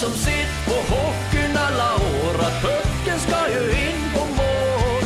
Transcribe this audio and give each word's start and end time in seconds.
som 0.00 0.12
sett 0.12 0.54
på 0.66 0.76
hockeyn 0.94 1.56
alla 1.56 1.94
år 1.94 2.34
att 2.46 2.62
pucken 2.62 3.18
ska 3.18 3.38
ju 3.54 3.64
in 3.70 4.02
på 4.14 4.20
mål. 4.20 5.04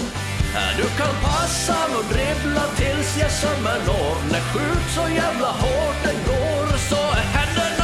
Du 0.76 0.82
kan 0.82 1.14
passa 1.22 1.79
och 1.98 2.04
dribbla 2.14 2.64
tills 2.77 3.19
jag 3.21 3.30
sömmer 3.30 3.79
når. 3.87 4.33
När 4.33 4.41
skjut 4.41 4.87
så 4.95 5.15
jävla 5.15 5.51
hårt 5.62 5.99
den 6.04 6.19
går 6.27 6.79
så 6.91 6.96
är 6.96 7.25
händerna 7.37 7.75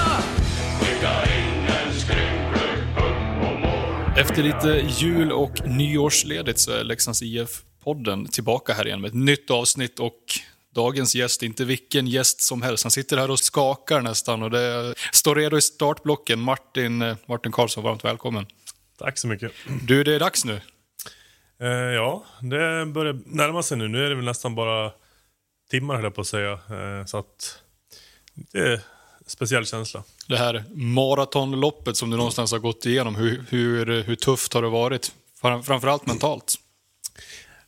Efter 4.16 4.42
lite 4.42 4.86
jul 4.88 5.32
och 5.32 5.68
nyårsledigt 5.68 6.58
så 6.58 6.72
är 6.72 6.84
Leksands 6.84 7.22
IF-podden 7.22 8.28
tillbaka 8.28 8.72
här 8.72 8.86
igen 8.86 9.00
med 9.00 9.08
ett 9.08 9.14
nytt 9.14 9.50
avsnitt 9.50 9.98
och 9.98 10.20
dagens 10.74 11.14
gäst, 11.14 11.42
inte 11.42 11.64
vilken 11.64 12.06
gäst 12.06 12.40
som 12.40 12.62
helst. 12.62 12.84
Han 12.84 12.90
sitter 12.90 13.16
här 13.16 13.30
och 13.30 13.38
skakar 13.38 14.00
nästan 14.00 14.42
och 14.42 14.50
det 14.50 14.94
står 15.12 15.34
redo 15.34 15.58
i 15.58 15.60
startblocken. 15.60 16.40
Martin, 16.40 17.02
eh, 17.02 17.16
Martin 17.26 17.52
Karlsson, 17.52 17.84
varmt 17.84 18.04
välkommen. 18.04 18.46
Tack 18.98 19.18
så 19.18 19.26
mycket. 19.26 19.52
Du, 19.82 20.04
det 20.04 20.14
är 20.14 20.20
dags 20.20 20.44
nu. 20.44 20.60
Eh, 21.60 21.68
ja, 21.68 22.24
det 22.40 22.86
börjar 22.86 23.18
närma 23.26 23.62
sig 23.62 23.76
nu. 23.78 23.88
Nu 23.88 24.04
är 24.04 24.08
det 24.08 24.14
väl 24.14 24.24
nästan 24.24 24.54
bara 24.54 24.92
timmar 25.70 25.94
höll 25.94 26.04
jag 26.04 26.14
på 26.14 26.20
att 26.20 26.26
säga. 26.26 26.52
Eh, 26.52 27.04
så 27.06 27.18
att 27.18 27.58
det 28.34 28.58
är 28.58 28.72
en 28.72 28.80
speciell 29.26 29.66
känsla. 29.66 30.02
Det 30.28 30.36
här 30.36 30.64
maratonloppet 30.74 31.96
som 31.96 32.10
du 32.10 32.16
någonstans 32.16 32.52
har 32.52 32.58
gått 32.58 32.86
igenom, 32.86 33.14
hur, 33.14 33.44
hur, 33.48 34.02
hur 34.02 34.16
tufft 34.16 34.52
har 34.54 34.62
det 34.62 34.68
varit? 34.68 35.12
Fram- 35.40 35.62
Framförallt 35.62 36.06
mentalt. 36.06 36.54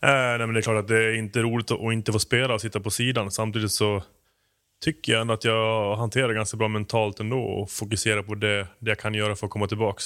Eh, 0.05 0.09
nej, 0.09 0.39
men 0.39 0.53
det 0.53 0.61
är 0.61 0.63
klart 0.63 0.79
att 0.79 0.89
det 0.89 1.05
är 1.05 1.13
inte 1.13 1.43
roligt 1.43 1.71
att 1.71 1.81
att 1.81 1.93
inte 1.93 2.13
få 2.13 2.19
spela 2.19 2.55
och 2.55 2.61
sitta 2.61 2.81
på 2.81 2.91
sidan. 2.91 3.31
Samtidigt 3.31 3.73
så 3.73 4.03
tycker 4.85 5.13
jag 5.13 5.21
ändå 5.21 5.35
att 5.35 5.45
jag 5.45 5.97
hanterar 5.97 6.29
det 6.29 6.35
ganska 6.35 6.57
bra 6.57 6.69
mentalt 6.69 7.21
ändå 7.21 7.39
och 7.39 7.71
fokuserar 7.71 8.23
på 8.23 8.35
det, 8.35 8.67
det 8.79 8.91
jag 8.91 8.99
kan 8.99 9.15
göra 9.15 9.37
för 9.37 9.47
att 9.47 9.53
komma 9.53 9.67
tillbaks. 9.67 10.05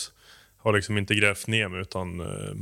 Har 0.59 0.73
liksom 0.73 0.99
inte 0.99 1.15
grävt 1.15 1.47
ner 1.47 1.69
mig 1.69 1.81
utan 1.81 2.21
eh, 2.21 2.55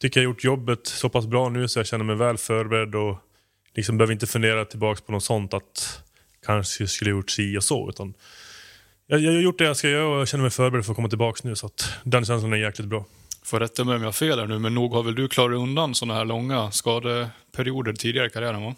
tycker 0.00 0.20
jag 0.20 0.28
har 0.28 0.32
gjort 0.32 0.44
jobbet 0.44 0.86
så 0.86 1.08
pass 1.08 1.26
bra 1.26 1.48
nu 1.48 1.68
så 1.68 1.78
jag 1.78 1.86
känner 1.86 2.04
mig 2.04 2.16
väl 2.16 2.36
förberedd 2.36 2.94
och 2.94 3.16
liksom 3.74 3.98
behöver 3.98 4.12
inte 4.12 4.26
fundera 4.26 4.64
tillbaks 4.64 5.00
på 5.00 5.12
något 5.12 5.24
sånt 5.24 5.54
att 5.54 6.02
kanske 6.46 6.88
skulle 6.88 7.10
gjort 7.10 7.30
si 7.30 7.58
och 7.58 7.64
så. 7.64 7.88
Utan 7.88 8.14
jag, 9.06 9.20
jag 9.20 9.32
har 9.32 9.40
gjort 9.40 9.58
det 9.58 9.64
jag 9.64 9.76
ska 9.76 9.88
göra 9.88 10.06
och 10.06 10.20
jag 10.20 10.28
känner 10.28 10.42
mig 10.42 10.50
förberedd 10.50 10.84
för 10.84 10.92
att 10.92 10.96
komma 10.96 11.08
tillbaks 11.08 11.44
nu 11.44 11.56
så 11.56 11.66
att 11.66 11.90
den 12.04 12.24
känslan 12.24 12.52
är 12.52 12.56
jäkligt 12.56 12.88
bra. 12.88 13.04
Får 13.46 13.60
rätta 13.60 13.84
mig 13.84 13.96
om 13.96 14.02
jag 14.02 14.08
har 14.08 14.12
fel 14.12 14.38
här 14.38 14.46
nu, 14.46 14.58
men 14.58 14.74
nog 14.74 14.92
har 14.92 15.02
väl 15.02 15.14
du 15.14 15.28
klarat 15.28 15.56
undan 15.56 15.94
sådana 15.94 16.14
här 16.14 16.24
långa 16.24 16.70
skadeperioder 16.70 17.92
tidigare 17.92 18.26
i 18.26 18.30
karriären? 18.30 18.62
Va? 18.62 18.74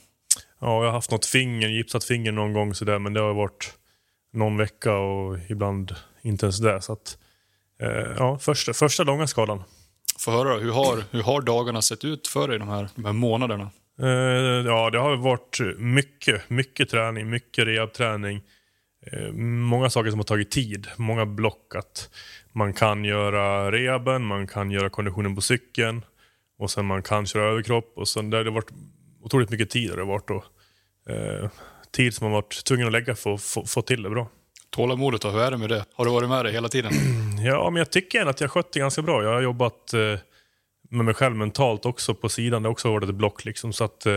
Ja, 0.61 0.67
jag 0.67 0.85
har 0.85 0.93
haft 0.93 1.11
något 1.11 1.27
finger, 1.27 1.69
gipsat 1.69 2.05
finger 2.05 2.33
någon 2.33 2.53
gång 2.53 2.75
sådär, 2.75 2.99
men 2.99 3.13
det 3.13 3.21
har 3.21 3.35
varit 3.35 3.75
någon 4.33 4.57
vecka 4.57 4.97
och 4.97 5.39
ibland 5.49 5.95
inte 6.23 6.47
ens 6.47 6.59
det. 6.59 6.83
Så 6.83 6.93
att, 6.93 7.19
eh, 7.83 8.15
ja, 8.19 8.39
första, 8.39 8.73
första 8.73 9.03
långa 9.03 9.27
skadan. 9.27 9.63
Få 10.19 10.31
höra 10.31 10.55
då, 10.55 10.61
hur 10.61 10.73
har, 10.73 11.05
hur 11.11 11.23
har 11.23 11.41
dagarna 11.43 11.83
sett 11.83 12.05
ut 12.05 12.27
för 12.27 12.49
dig 12.49 12.59
de 12.59 12.69
här, 12.69 12.89
de 12.95 13.05
här 13.05 13.13
månaderna? 13.13 13.71
Eh, 14.01 14.67
ja, 14.67 14.91
det 14.91 14.99
har 14.99 15.17
varit 15.17 15.61
mycket, 15.79 16.51
mycket 16.51 16.89
träning, 16.89 17.31
mycket 17.31 17.67
rehabträning. 17.67 18.43
Eh, 19.13 19.33
många 19.33 19.91
saker 19.91 20.11
som 20.11 20.19
har 20.19 20.25
tagit 20.25 20.51
tid, 20.51 20.87
många 20.97 21.27
block. 21.27 21.75
Att 21.75 22.11
man 22.59 22.73
kan 22.73 23.05
göra 23.05 23.73
rehaben, 23.73 24.25
man 24.25 24.47
kan 24.47 24.71
göra 24.71 24.91
konditionen 24.91 25.35
på 25.35 25.41
cykeln 25.41 26.05
och 26.59 26.71
sen 26.71 26.87
man 26.87 27.03
kan 27.03 27.27
köra 27.27 27.45
överkropp. 27.45 27.93
Och 27.97 28.09
sen 28.09 28.31
där 28.31 28.39
har 28.39 28.45
det 28.45 28.51
varit 28.51 28.71
otroligt 29.23 29.51
mycket 29.51 29.71
tid. 29.71 29.91
Har 29.91 29.97
det 29.97 30.05
varit 30.05 30.29
då. 30.29 30.45
Eh, 31.09 31.51
tid 31.91 32.15
som 32.15 32.25
man 32.25 32.33
varit 32.33 32.65
tvungen 32.65 32.87
att 32.87 32.93
lägga 32.93 33.15
för 33.15 33.35
att 33.35 33.43
få, 33.43 33.67
få 33.67 33.83
till 33.83 34.03
det 34.03 34.11
bra. 34.11 34.29
Tålamodet 34.71 35.21
då, 35.21 35.31
hur 35.31 35.41
är 35.41 35.51
det 35.51 35.57
med 35.57 35.69
det? 35.69 35.85
Har 35.95 36.05
du 36.05 36.11
varit 36.11 36.29
med 36.29 36.45
dig 36.45 36.53
hela 36.53 36.69
tiden? 36.69 36.93
Ja, 37.45 37.71
men 37.71 37.79
jag 37.79 37.91
tycker 37.91 38.19
ändå 38.21 38.31
att 38.31 38.41
jag 38.41 38.51
skött 38.51 38.73
det 38.73 38.81
ganska 38.81 39.03
bra. 39.03 39.23
Jag 39.23 39.33
har 39.33 39.41
jobbat 39.41 39.95
eh, 39.95 40.19
med 40.91 41.05
mig 41.05 41.15
själv 41.15 41.37
mentalt 41.37 41.87
också 41.87 42.15
på 42.15 42.29
sidan. 42.29 42.63
Det 42.63 42.69
har 42.69 42.73
också 42.73 42.93
varit 42.93 43.09
ett 43.09 43.15
block 43.15 43.45
liksom. 43.45 43.73
Så 43.73 43.85
att 43.85 44.07
eh, 44.07 44.13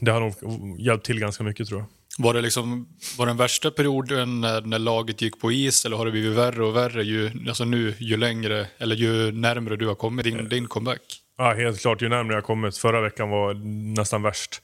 det 0.00 0.10
har 0.10 0.20
nog 0.20 0.80
hjälpt 0.80 1.06
till 1.06 1.20
ganska 1.20 1.44
mycket 1.44 1.68
tror 1.68 1.80
jag. 1.80 1.88
Var 2.18 2.34
det 2.34 2.40
liksom, 2.40 2.88
var 3.18 3.26
den 3.26 3.36
värsta 3.36 3.70
perioden 3.70 4.40
när, 4.40 4.60
när 4.60 4.78
laget 4.78 5.22
gick 5.22 5.40
på 5.40 5.52
is 5.52 5.84
eller 5.84 5.96
har 5.96 6.04
det 6.04 6.10
blivit 6.10 6.32
värre 6.32 6.64
och 6.64 6.76
värre 6.76 7.02
ju, 7.02 7.30
alltså 7.48 7.64
nu 7.64 7.94
ju 7.98 8.16
längre, 8.16 8.66
eller 8.78 8.96
ju 8.96 9.32
närmare 9.32 9.76
du 9.76 9.86
har 9.86 9.94
kommit 9.94 10.24
din, 10.24 10.48
din 10.48 10.66
comeback? 10.66 11.00
Ja, 11.38 11.54
helt 11.54 11.80
klart. 11.80 12.02
Ju 12.02 12.08
närmare 12.08 12.34
jag 12.36 12.44
kommit. 12.44 12.78
Förra 12.78 13.00
veckan 13.00 13.30
var 13.30 13.54
nästan 13.96 14.22
värst. 14.22 14.62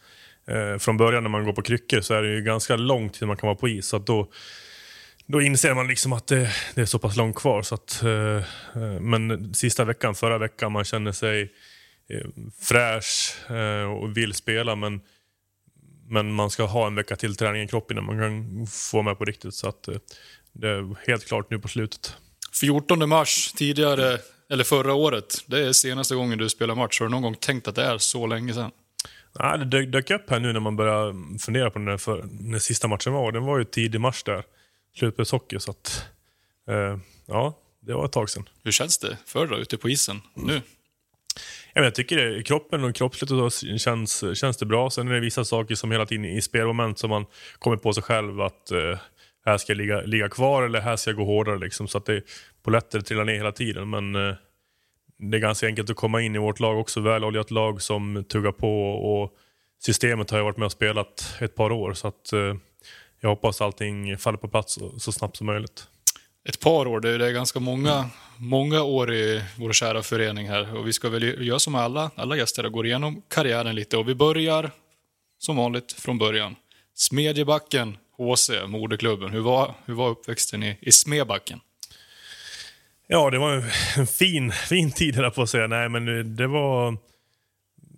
Eh, 0.49 0.79
från 0.79 0.97
början 0.97 1.23
när 1.23 1.31
man 1.31 1.45
går 1.45 1.53
på 1.53 1.63
kryckor 1.63 2.01
så 2.01 2.15
är 2.15 2.23
det 2.23 2.29
ju 2.29 2.43
ganska 2.43 2.77
långt 2.77 3.15
till 3.15 3.27
man 3.27 3.37
kan 3.37 3.47
vara 3.47 3.57
på 3.57 3.69
is. 3.69 3.87
Så 3.87 3.99
då, 3.99 4.29
då 5.27 5.43
inser 5.43 5.75
man 5.75 5.89
liksom 5.89 6.13
att 6.13 6.27
det, 6.27 6.51
det 6.75 6.81
är 6.81 6.87
så 6.87 6.99
pass 6.99 7.17
långt 7.17 7.37
kvar. 7.37 7.63
Så 7.63 7.75
att, 7.75 8.03
eh, 8.03 8.37
eh, 8.83 9.01
men 9.01 9.55
sista 9.55 9.85
veckan, 9.85 10.15
förra 10.15 10.39
veckan, 10.39 10.73
man 10.73 10.85
känner 10.85 11.13
sig 11.13 11.43
eh, 12.09 12.29
fräsch 12.61 13.51
eh, 13.51 13.93
och 13.93 14.17
vill 14.17 14.35
spela. 14.35 14.77
Men, 14.77 15.01
men 16.13 16.33
man 16.33 16.51
ska 16.51 16.65
ha 16.65 16.87
en 16.87 16.95
vecka 16.95 17.17
till 17.17 17.37
träning 17.37 17.63
i 17.63 17.69
kroppen 17.69 17.97
innan 17.97 18.05
man 18.05 18.19
kan 18.19 18.67
få 18.67 19.03
med 19.03 19.19
på 19.19 19.25
riktigt. 19.25 19.55
Så 19.55 19.69
att, 19.69 19.89
eh, 19.89 19.95
det 20.53 20.69
är 20.69 21.07
helt 21.07 21.27
klart 21.27 21.51
nu 21.51 21.59
på 21.59 21.69
slutet. 21.69 22.17
14 22.61 23.09
mars 23.09 23.53
tidigare, 23.53 24.19
eller 24.51 24.65
förra 24.65 24.95
året, 24.95 25.45
det 25.47 25.69
är 25.69 25.73
senaste 25.73 26.15
gången 26.15 26.39
du 26.39 26.49
spelar 26.49 26.75
match. 26.75 27.01
Har 27.01 27.07
du 27.07 27.11
någon 27.11 27.23
gång 27.23 27.35
tänkt 27.35 27.69
att 27.69 27.75
det 27.75 27.85
är 27.85 27.99
så 27.99 28.27
länge 28.27 28.55
sedan? 28.55 28.71
Nej, 29.41 29.59
det 29.59 29.87
dök, 29.87 30.11
upp 30.11 30.31
här 30.31 30.41
nu 30.41 30.53
när 30.53 30.61
man 30.61 30.77
började 30.77 31.15
fundera 31.39 31.71
på 31.71 31.79
när, 31.79 31.99
för, 31.99 32.25
när 32.41 32.59
sista 32.59 32.89
matchen 32.89 33.13
var. 33.13 33.33
Den 33.33 33.45
var 33.45 33.59
ju 33.59 33.65
tidig 33.65 34.01
mars 34.01 34.23
där. 34.23 34.45
Slutspelshockey, 34.97 35.61
så 35.61 35.71
att... 35.71 36.07
Eh, 36.69 36.99
ja, 37.27 37.59
det 37.81 37.95
var 37.95 38.05
ett 38.05 38.13
tag 38.13 38.31
sedan. 38.31 38.49
Hur 38.65 38.73
känns 38.73 38.99
det 38.99 39.19
för 39.27 39.47
dig 39.47 39.61
ute 39.61 39.77
på 39.77 39.91
isen 39.91 40.21
nu? 40.35 40.61
Ja, 41.75 41.81
men 41.81 41.85
jag 41.85 41.95
tycker 41.95 42.17
det, 42.17 42.43
kroppen 42.43 42.85
och 42.85 42.95
kroppsligt 42.95 43.33
och 43.33 43.53
så 43.53 43.79
känns, 43.79 44.25
känns 44.35 44.57
det 44.57 44.67
bra. 44.67 44.91
Sen 44.91 45.09
är 45.09 45.13
det 45.13 45.21
vissa 45.21 45.45
saker 45.45 45.75
som 45.75 45.91
hela 45.91 46.07
tiden 46.07 46.25
i 46.25 46.43
spelmoment 46.43 46.99
som 46.99 47.11
man 47.11 47.27
kommer 47.59 47.77
på 47.77 47.93
sig 47.93 48.03
själv 48.03 48.41
att 48.41 48.71
eh, 48.71 48.99
här 49.45 49.59
ska 49.59 49.73
jag 49.73 49.77
ligga, 49.77 50.01
ligga 50.01 50.29
kvar 50.29 50.63
eller 50.63 50.81
här 50.81 50.97
ska 50.97 51.11
jag 51.11 51.17
gå 51.17 51.25
hårdare. 51.25 51.59
Liksom, 51.59 51.89
så 51.89 51.99
att 51.99 52.07
det 52.07 52.23
polletter 52.63 53.01
trillar 53.01 53.25
ner 53.25 53.35
hela 53.35 53.53
tiden. 53.53 53.91
Men 53.91 54.15
eh, 54.15 54.35
det 55.19 55.37
är 55.37 55.41
ganska 55.41 55.67
enkelt 55.67 55.91
att 55.91 55.97
komma 55.97 56.21
in 56.21 56.35
i 56.35 56.39
vårt 56.39 56.61
lag 56.61 56.79
också. 56.79 57.01
Väloljat 57.01 57.51
lag 57.51 57.83
som 57.83 58.25
tuggar 58.29 58.53
på 58.53 58.91
och 58.91 59.33
systemet 59.85 60.31
har 60.31 60.39
jag 60.39 60.45
varit 60.45 60.57
med 60.57 60.67
och 60.67 60.73
spelat 60.73 61.37
ett 61.41 61.55
par 61.55 61.73
år. 61.73 61.93
Så 61.93 62.09
att 62.09 62.33
eh, 62.33 62.55
jag 63.21 63.29
hoppas 63.29 63.61
allting 63.61 64.19
faller 64.19 64.39
på 64.39 64.49
plats 64.49 64.75
så, 64.75 64.99
så 64.99 65.13
snabbt 65.13 65.37
som 65.37 65.47
möjligt. 65.47 65.87
Ett 66.49 66.61
par 66.61 66.87
år, 66.87 67.01
det 67.01 67.27
är, 67.27 67.33
ganska 67.33 67.61
många, 67.61 68.11
många 68.37 68.83
år 68.83 69.15
i 69.15 69.43
vår 69.57 69.73
kära 69.73 70.03
förening 70.03 70.49
här. 70.49 70.77
Och 70.77 70.89
vi 70.89 70.93
ska 70.93 71.09
väl 71.09 71.47
göra 71.47 71.59
som 71.59 71.75
alla, 71.75 72.11
alla 72.15 72.37
gäster, 72.37 72.67
och 72.67 72.73
gå 72.73 72.85
igenom 72.85 73.23
karriären 73.29 73.75
lite. 73.75 73.97
Och 73.97 74.09
vi 74.09 74.15
börjar 74.15 74.71
som 75.39 75.57
vanligt 75.57 75.93
från 75.93 76.19
början. 76.19 76.57
Smedjebacken, 76.95 77.97
HC, 78.17 78.51
moderklubben. 78.67 79.31
Hur 79.31 79.41
var, 79.41 79.75
hur 79.85 79.95
var 79.95 80.09
uppväxten 80.09 80.63
i, 80.63 80.79
i 80.81 80.93
Smedbacken? 80.93 81.61
Ja, 83.07 83.31
det 83.31 83.39
var 83.39 83.65
en 83.97 84.07
fin, 84.07 84.53
fin 84.53 84.93
tid 84.93 85.15
höll 85.15 85.25
jag 85.25 85.35
på 85.35 85.43
att 85.43 85.51
säga. 85.51 85.67
Nej, 85.67 85.89
men 85.89 86.37
det 86.37 86.47
var... 86.47 86.97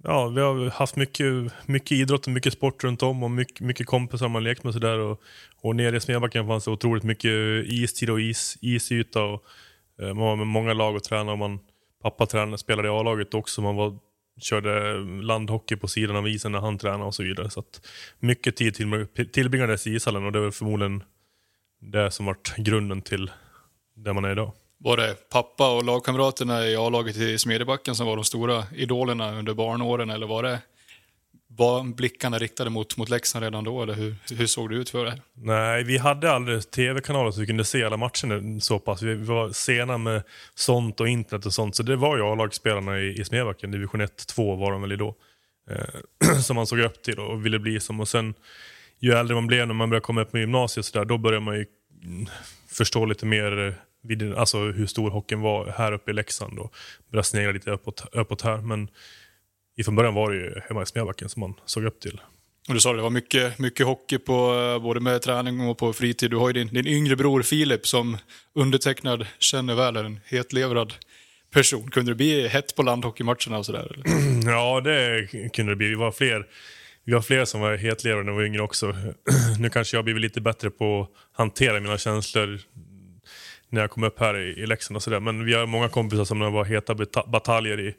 Ja, 0.06 0.28
vi 0.28 0.40
har 0.40 0.70
haft 0.70 0.96
mycket, 0.96 1.26
mycket 1.66 1.92
idrott 1.92 2.26
och 2.26 2.32
mycket 2.32 2.52
sport 2.52 2.84
runt 2.84 3.02
om 3.02 3.22
och 3.22 3.30
mycket, 3.30 3.60
mycket 3.60 3.86
kompisar 3.86 4.28
man 4.28 4.44
lekt 4.44 4.64
med 4.64 4.68
och 4.68 4.74
sådär. 4.74 4.98
Och, 4.98 5.22
och 5.56 5.76
nere 5.76 5.96
i 5.96 6.00
Smedbacken 6.00 6.46
fanns 6.46 6.64
det 6.64 6.70
otroligt 6.70 7.04
mycket 7.04 7.30
istid 7.66 8.10
och 8.10 8.20
is, 8.20 8.58
isyta. 8.60 9.22
Och, 9.22 9.44
eh, 10.00 10.06
man 10.06 10.16
var 10.16 10.36
med 10.36 10.46
många 10.46 10.72
lag 10.72 10.94
och 10.96 11.02
tränade. 11.02 11.32
Och 11.32 11.38
man, 11.38 11.58
pappa 12.02 12.26
tränade, 12.26 12.58
spelade 12.58 12.88
i 12.88 12.90
A-laget 12.90 13.34
också. 13.34 13.62
Man 13.62 13.76
var, 13.76 13.98
körde 14.40 14.98
landhockey 15.22 15.76
på 15.76 15.88
sidan 15.88 16.16
av 16.16 16.28
isen 16.28 16.52
när 16.52 16.60
han 16.60 16.78
tränade 16.78 17.04
och 17.04 17.14
så 17.14 17.22
vidare. 17.22 17.50
Så 17.50 17.60
att 17.60 17.86
mycket 18.18 18.56
tid 18.56 18.74
till, 18.74 19.06
tillbringades 19.32 19.86
i 19.86 19.94
ishallen 19.94 20.24
och 20.24 20.32
det 20.32 20.40
var 20.40 20.50
förmodligen 20.50 21.02
det 21.80 22.10
som 22.10 22.26
varit 22.26 22.54
grunden 22.56 23.02
till 23.02 23.30
där 23.96 24.12
man 24.12 24.24
är 24.24 24.32
idag. 24.32 24.52
Var 24.84 24.96
det 24.96 25.28
pappa 25.30 25.76
och 25.76 25.84
lagkamraterna 25.84 26.66
i 26.66 26.76
A-laget 26.76 27.16
i 27.16 27.38
Smedjebacken 27.38 27.94
som 27.94 28.06
var 28.06 28.16
de 28.16 28.24
stora 28.24 28.64
idolerna 28.76 29.38
under 29.38 29.54
barnåren? 29.54 30.10
Eller 30.10 30.26
var 30.26 30.42
det 30.42 30.58
var 31.46 31.94
blickarna 31.94 32.38
riktade 32.38 32.70
mot, 32.70 32.96
mot 32.96 33.08
Leksand 33.08 33.42
redan 33.42 33.64
då? 33.64 33.82
Eller 33.82 33.94
hur, 33.94 34.16
hur 34.30 34.46
såg 34.46 34.70
det 34.70 34.76
ut 34.76 34.90
för 34.90 35.06
er? 35.06 35.22
Nej, 35.34 35.84
vi 35.84 35.98
hade 35.98 36.32
aldrig 36.32 36.70
tv-kanaler 36.70 37.30
så 37.30 37.40
vi 37.40 37.46
kunde 37.46 37.64
se 37.64 37.84
alla 37.84 37.96
matcher 37.96 38.60
så 38.60 38.78
pass. 38.78 39.02
Vi 39.02 39.14
var 39.14 39.50
sena 39.50 39.98
med 39.98 40.22
sånt 40.54 41.00
och 41.00 41.08
internet 41.08 41.46
och 41.46 41.54
sånt. 41.54 41.76
Så 41.76 41.82
det 41.82 41.96
var 41.96 42.16
ju 42.16 42.22
A-lagsspelarna 42.22 43.00
i, 43.00 43.20
i 43.20 43.24
Smedjebacken, 43.24 43.70
Division 43.70 44.00
1-2 44.00 44.58
var 44.58 44.72
de 44.72 44.82
väl 44.82 44.92
i 44.92 44.96
då. 44.96 45.14
Eh, 45.70 46.38
som 46.40 46.56
man 46.56 46.66
såg 46.66 46.78
upp 46.78 47.02
till 47.02 47.18
och 47.18 47.46
ville 47.46 47.58
bli 47.58 47.80
som. 47.80 48.00
Och 48.00 48.08
sen 48.08 48.34
ju 48.98 49.12
äldre 49.12 49.34
man 49.34 49.46
blev 49.46 49.66
när 49.66 49.74
man 49.74 49.90
började 49.90 50.04
komma 50.04 50.22
upp 50.22 50.32
med 50.32 50.40
gymnasiet 50.40 50.86
så 50.86 50.98
där, 50.98 51.04
då 51.04 51.18
började 51.18 51.44
man 51.44 51.56
ju 51.56 51.66
mm, 52.04 52.26
förstå 52.68 53.04
lite 53.04 53.26
mer 53.26 53.66
eh, 53.66 53.74
vid, 54.04 54.34
alltså 54.34 54.58
hur 54.58 54.86
stor 54.86 55.10
hockeyn 55.10 55.40
var 55.40 55.66
här 55.66 55.92
uppe 55.92 56.10
i 56.10 56.14
Leksand 56.14 56.58
och 56.58 56.74
började 57.10 57.26
snegla 57.26 57.52
lite 57.52 57.70
uppåt, 57.70 58.04
uppåt 58.12 58.42
här. 58.42 58.56
Men 58.56 58.88
ifrån 59.76 59.96
början 59.96 60.14
var 60.14 60.30
det 60.30 60.36
ju 60.36 60.60
hemma 60.68 60.82
i 60.82 60.86
Smedbacken 60.86 61.28
som 61.28 61.40
man 61.40 61.54
såg 61.64 61.84
upp 61.84 62.00
till. 62.00 62.20
Och 62.68 62.74
du 62.74 62.80
sa 62.80 62.90
det, 62.90 62.98
det 62.98 63.02
var 63.02 63.10
mycket, 63.10 63.58
mycket 63.58 63.86
hockey 63.86 64.18
på 64.18 64.54
eh, 64.54 64.82
både 64.82 65.00
med 65.00 65.22
träning 65.22 65.60
och 65.60 65.78
på 65.78 65.92
fritid. 65.92 66.30
Du 66.30 66.36
har 66.36 66.48
ju 66.48 66.52
din, 66.52 66.68
din 66.68 66.86
yngre 66.86 67.16
bror 67.16 67.42
Filip 67.42 67.86
som 67.86 68.16
undertecknad 68.54 69.26
känner 69.38 69.74
väl 69.74 69.96
är 69.96 70.04
en 70.04 70.20
hetlevrad 70.26 70.94
person. 71.52 71.90
Kunde 71.90 72.10
det 72.10 72.16
bli 72.16 72.48
hett 72.48 72.76
på 72.76 72.82
landhockeymatcherna 72.82 73.58
och 73.58 73.66
sådär? 73.66 73.92
eller? 73.92 74.04
Ja, 74.50 74.80
det 74.80 75.28
kunde 75.52 75.72
det 75.72 75.76
bli. 75.76 75.88
Vi 75.88 75.94
var 75.94 76.12
fler, 76.12 76.46
vi 77.04 77.12
var 77.12 77.20
fler 77.20 77.44
som 77.44 77.60
var 77.60 77.76
hetlevrade 77.76 78.24
när 78.24 78.32
vi 78.32 78.38
var 78.38 78.44
yngre 78.44 78.62
också. 78.62 78.96
nu 79.58 79.70
kanske 79.70 79.96
jag 79.96 79.98
har 79.98 80.04
blivit 80.04 80.22
lite 80.22 80.40
bättre 80.40 80.70
på 80.70 81.02
att 81.02 81.38
hantera 81.38 81.80
mina 81.80 81.98
känslor 81.98 82.60
när 83.74 83.80
jag 83.80 83.90
kom 83.90 84.04
upp 84.04 84.20
här 84.20 84.36
i, 84.36 84.60
i 84.62 84.66
Leksand 84.66 84.96
och 84.96 85.02
sådär. 85.02 85.20
Men 85.20 85.44
vi 85.44 85.54
har 85.54 85.66
många 85.66 85.88
kompisar 85.88 86.24
som 86.24 86.40
har 86.40 86.50
var 86.50 86.64
heta 86.64 86.94
bataljer 87.26 87.80
i. 87.80 87.94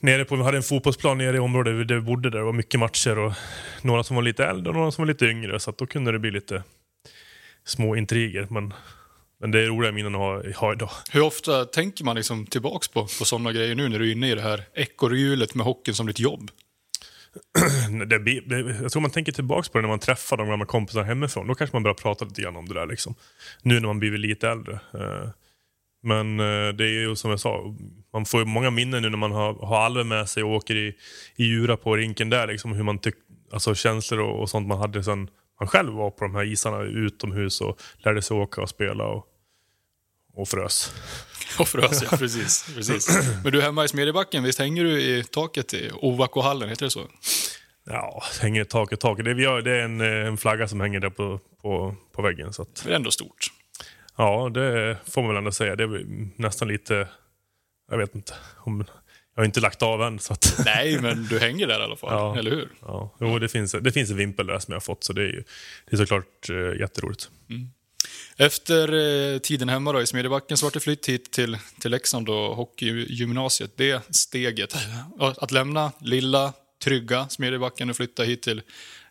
Nere 0.00 0.24
på, 0.24 0.36
vi 0.36 0.42
hade 0.42 0.56
en 0.56 0.62
fotbollsplan 0.62 1.18
nere 1.18 1.36
i 1.36 1.40
området 1.40 1.88
där 1.88 1.94
vi 1.94 2.00
bodde 2.00 2.30
där 2.30 2.38
det 2.38 2.44
var 2.44 2.52
mycket 2.52 2.80
matcher 2.80 3.18
och 3.18 3.32
några 3.82 4.04
som 4.04 4.16
var 4.16 4.22
lite 4.22 4.46
äldre 4.46 4.68
och 4.68 4.76
några 4.76 4.90
som 4.90 5.02
var 5.02 5.06
lite 5.06 5.26
yngre. 5.26 5.60
Så 5.60 5.70
att 5.70 5.78
då 5.78 5.86
kunde 5.86 6.12
det 6.12 6.18
bli 6.18 6.30
lite 6.30 6.62
små 7.64 7.96
intriger. 7.96 8.46
Men, 8.50 8.74
men 9.40 9.50
det 9.50 9.60
är 9.60 9.66
roliga 9.66 9.92
minnen 9.92 10.14
att 10.14 10.20
ha, 10.20 10.52
ha 10.56 10.72
idag. 10.72 10.90
Hur 11.10 11.22
ofta 11.22 11.64
tänker 11.64 12.04
man 12.04 12.16
liksom 12.16 12.46
tillbaks 12.46 12.88
på, 12.88 13.00
på 13.00 13.24
sådana 13.24 13.52
grejer 13.52 13.74
nu 13.74 13.88
när 13.88 13.98
du 13.98 14.08
är 14.08 14.12
inne 14.12 14.30
i 14.30 14.34
det 14.34 14.42
här 14.42 14.64
ekorrhjulet 14.74 15.54
med 15.54 15.66
hockeyn 15.66 15.94
som 15.94 16.06
ditt 16.06 16.20
jobb? 16.20 16.50
det, 18.06 18.18
det, 18.18 18.60
jag 18.82 18.92
tror 18.92 19.02
man 19.02 19.10
tänker 19.10 19.32
tillbaka 19.32 19.68
på 19.72 19.78
det 19.78 19.82
när 19.82 19.88
man 19.88 19.98
träffar 19.98 20.36
de 20.36 20.48
gamla 20.48 20.66
kompisarna 20.66 21.04
hemifrån. 21.04 21.46
Då 21.46 21.54
kanske 21.54 21.76
man 21.76 21.82
börjar 21.82 21.94
prata 21.94 22.24
lite 22.24 22.42
grann 22.42 22.56
om 22.56 22.68
det 22.68 22.74
där. 22.74 22.86
Liksom. 22.86 23.14
Nu 23.62 23.80
när 23.80 23.86
man 23.86 23.98
blivit 23.98 24.20
lite 24.20 24.48
äldre. 24.48 24.72
Eh, 24.72 25.28
men 26.02 26.40
eh, 26.40 26.68
det 26.68 26.84
är 26.84 27.08
ju 27.08 27.16
som 27.16 27.30
jag 27.30 27.40
sa, 27.40 27.74
man 28.12 28.24
får 28.24 28.40
ju 28.40 28.46
många 28.46 28.70
minnen 28.70 29.02
nu 29.02 29.10
när 29.10 29.18
man 29.18 29.32
har, 29.32 29.54
har 29.54 29.80
Alve 29.80 30.04
med 30.04 30.28
sig 30.28 30.42
och 30.42 30.50
åker 30.50 30.76
i, 30.76 30.94
i 31.36 31.44
Djura 31.44 31.76
på 31.76 31.96
rinken 31.96 32.30
där. 32.30 32.46
Liksom, 32.46 32.72
hur 32.72 32.82
man 32.82 32.98
tyck, 32.98 33.14
alltså 33.52 33.74
känslor 33.74 34.20
och, 34.20 34.40
och 34.40 34.50
sånt 34.50 34.68
man 34.68 34.78
hade 34.78 35.04
sen 35.04 35.28
man 35.60 35.68
själv 35.68 35.92
var 35.92 36.10
på 36.10 36.24
de 36.24 36.34
här 36.34 36.44
isarna 36.44 36.82
utomhus 36.82 37.60
och 37.60 37.80
lärde 37.98 38.22
sig 38.22 38.36
åka 38.36 38.62
och 38.62 38.68
spela 38.68 39.04
och, 39.04 39.26
och 40.34 40.48
frös. 40.48 40.94
Och 41.58 41.68
frös, 41.68 42.02
ja. 42.10 42.16
Precis, 42.16 42.66
precis. 42.74 43.08
Men 43.44 43.52
du, 43.52 43.62
hemma 43.62 43.84
i 43.84 43.88
Smedjebacken, 43.88 44.42
visst 44.42 44.58
hänger 44.58 44.84
du 44.84 45.00
i 45.02 45.24
taket 45.24 45.74
i 45.74 45.90
Ovako-hallen? 45.94 46.68
Heter 46.68 46.84
det 46.86 46.90
så? 46.90 47.08
Ja, 47.86 48.22
hänger 48.40 48.62
i 48.62 48.64
taket, 48.64 49.00
taket. 49.00 49.24
Det, 49.24 49.34
vi 49.34 49.44
har, 49.44 49.62
det 49.62 49.70
är 49.70 49.82
en, 49.84 50.00
eh, 50.00 50.26
en 50.26 50.36
flagga 50.36 50.68
som 50.68 50.80
hänger 50.80 51.00
där 51.00 51.10
på, 51.10 51.40
på, 51.62 51.96
på 52.12 52.22
väggen. 52.22 52.52
Så 52.52 52.62
att, 52.62 52.82
Det 52.84 52.90
är 52.90 52.96
ändå 52.96 53.10
stort. 53.10 53.46
Ja, 54.16 54.50
det 54.54 54.96
får 55.10 55.22
man 55.22 55.28
väl 55.28 55.36
ändå 55.38 55.52
säga. 55.52 55.76
Det 55.76 55.84
är 55.84 56.04
nästan 56.40 56.68
lite... 56.68 57.08
Jag 57.90 57.98
vet 57.98 58.14
inte. 58.14 58.32
Om, 58.56 58.84
jag 59.34 59.40
har 59.40 59.44
inte 59.44 59.60
lagt 59.60 59.82
av 59.82 60.02
än. 60.02 60.18
Så 60.18 60.32
att, 60.32 60.60
Nej, 60.64 60.98
men 61.00 61.26
du 61.26 61.38
hänger 61.40 61.66
där 61.66 61.80
i 61.80 61.82
alla 61.82 61.96
fall, 61.96 62.12
Ja. 62.12 62.38
eller 62.38 62.50
hur? 62.50 62.68
ja, 62.80 63.14
jo, 63.20 63.38
det, 63.38 63.48
finns, 63.48 63.72
det 63.80 63.92
finns 63.92 64.10
en 64.10 64.16
vimpel 64.16 64.46
där 64.46 64.58
som 64.58 64.72
jag 64.72 64.76
har 64.76 64.80
fått, 64.84 65.04
så 65.04 65.12
det 65.12 65.22
är, 65.22 65.26
ju, 65.26 65.44
det 65.90 65.96
är 65.96 65.96
såklart 65.96 66.50
eh, 66.50 66.80
jätteroligt. 66.80 67.30
Efter 68.36 68.92
eh, 69.34 69.38
tiden 69.38 69.68
hemma 69.68 69.92
då, 69.92 70.02
i 70.02 70.06
Smedjebacken 70.06 70.56
så 70.56 70.66
var 70.66 70.70
det 70.70 70.80
flytt 70.80 71.08
hit 71.08 71.30
till, 71.30 71.58
till 71.80 71.90
Leksand 71.90 72.28
och 72.28 72.56
hockeygymnasiet. 72.56 73.72
Det 73.76 74.14
steget, 74.16 74.76
att 75.18 75.52
lämna 75.52 75.92
lilla, 76.00 76.52
trygga 76.84 77.28
Smedjebacken 77.28 77.90
och 77.90 77.96
flytta 77.96 78.22
hit 78.22 78.42
till, 78.42 78.62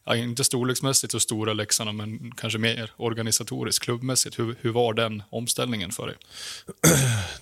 ja, 0.04 0.16
inte 0.16 0.44
storleksmässigt 0.44 1.12
så 1.12 1.20
stora 1.20 1.54
Leksand, 1.54 1.96
men 1.96 2.32
kanske 2.32 2.60
mer 2.60 2.92
organisatoriskt, 2.96 3.84
klubbmässigt. 3.84 4.40
Hur, 4.40 4.56
hur 4.62 4.72
var 4.72 4.94
den 4.94 5.24
omställningen 5.30 5.92
för 5.92 6.08
dig? 6.08 6.16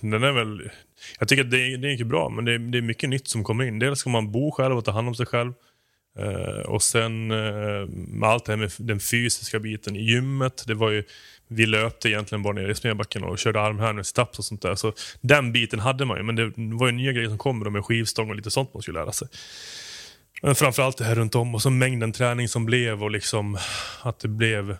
Den 0.00 0.22
är 0.24 0.32
väl, 0.32 0.70
jag 1.18 1.28
tycker 1.28 1.44
att 1.44 1.50
det, 1.50 1.76
det 1.76 1.92
är 1.92 2.04
bra, 2.04 2.28
men 2.28 2.44
det 2.44 2.54
är, 2.54 2.58
det 2.58 2.78
är 2.78 2.82
mycket 2.82 3.08
nytt 3.08 3.28
som 3.28 3.44
kommer 3.44 3.64
in. 3.64 3.78
Dels 3.78 3.98
ska 3.98 4.10
man 4.10 4.32
bo 4.32 4.50
själv 4.50 4.78
och 4.78 4.84
ta 4.84 4.90
hand 4.90 5.08
om 5.08 5.14
sig 5.14 5.26
själv. 5.26 5.52
Uh, 6.18 6.60
och 6.66 6.82
sen 6.82 7.30
uh, 7.30 7.88
med 7.88 8.28
allt 8.28 8.44
det 8.44 8.52
här 8.52 8.56
med 8.56 8.72
den 8.78 9.00
fysiska 9.00 9.58
biten 9.58 9.96
i 9.96 10.02
gymmet. 10.02 10.64
Det 10.66 10.74
var 10.74 10.90
ju, 10.90 11.04
vi 11.54 11.66
löpte 11.66 12.08
egentligen 12.08 12.42
bara 12.42 12.52
nere 12.52 12.70
i 12.70 12.74
Smedbacken 12.74 13.24
och 13.24 13.38
körde 13.38 13.60
armhävningar, 13.60 14.02
sit-ups 14.02 14.38
och 14.38 14.44
sånt 14.44 14.62
där. 14.62 14.74
Så 14.74 14.92
den 15.20 15.52
biten 15.52 15.78
hade 15.78 16.04
man 16.04 16.16
ju, 16.16 16.22
men 16.22 16.36
det 16.36 16.52
var 16.56 16.86
ju 16.86 16.92
nya 16.92 17.12
grejer 17.12 17.36
som 17.36 17.64
då 17.64 17.70
med 17.70 17.84
skivstång 17.84 18.30
och 18.30 18.36
lite 18.36 18.50
sånt 18.50 18.74
man 18.74 18.82
skulle 18.82 19.00
lära 19.00 19.12
sig. 19.12 19.28
Men 20.42 20.54
framförallt 20.54 20.98
det 20.98 21.04
här 21.04 21.14
runt 21.14 21.34
om 21.34 21.54
och 21.54 21.62
så 21.62 21.70
mängden 21.70 22.12
träning 22.12 22.48
som 22.48 22.64
blev 22.64 23.02
och 23.02 23.10
liksom 23.10 23.58
att 24.02 24.18
det 24.18 24.28
blev 24.28 24.76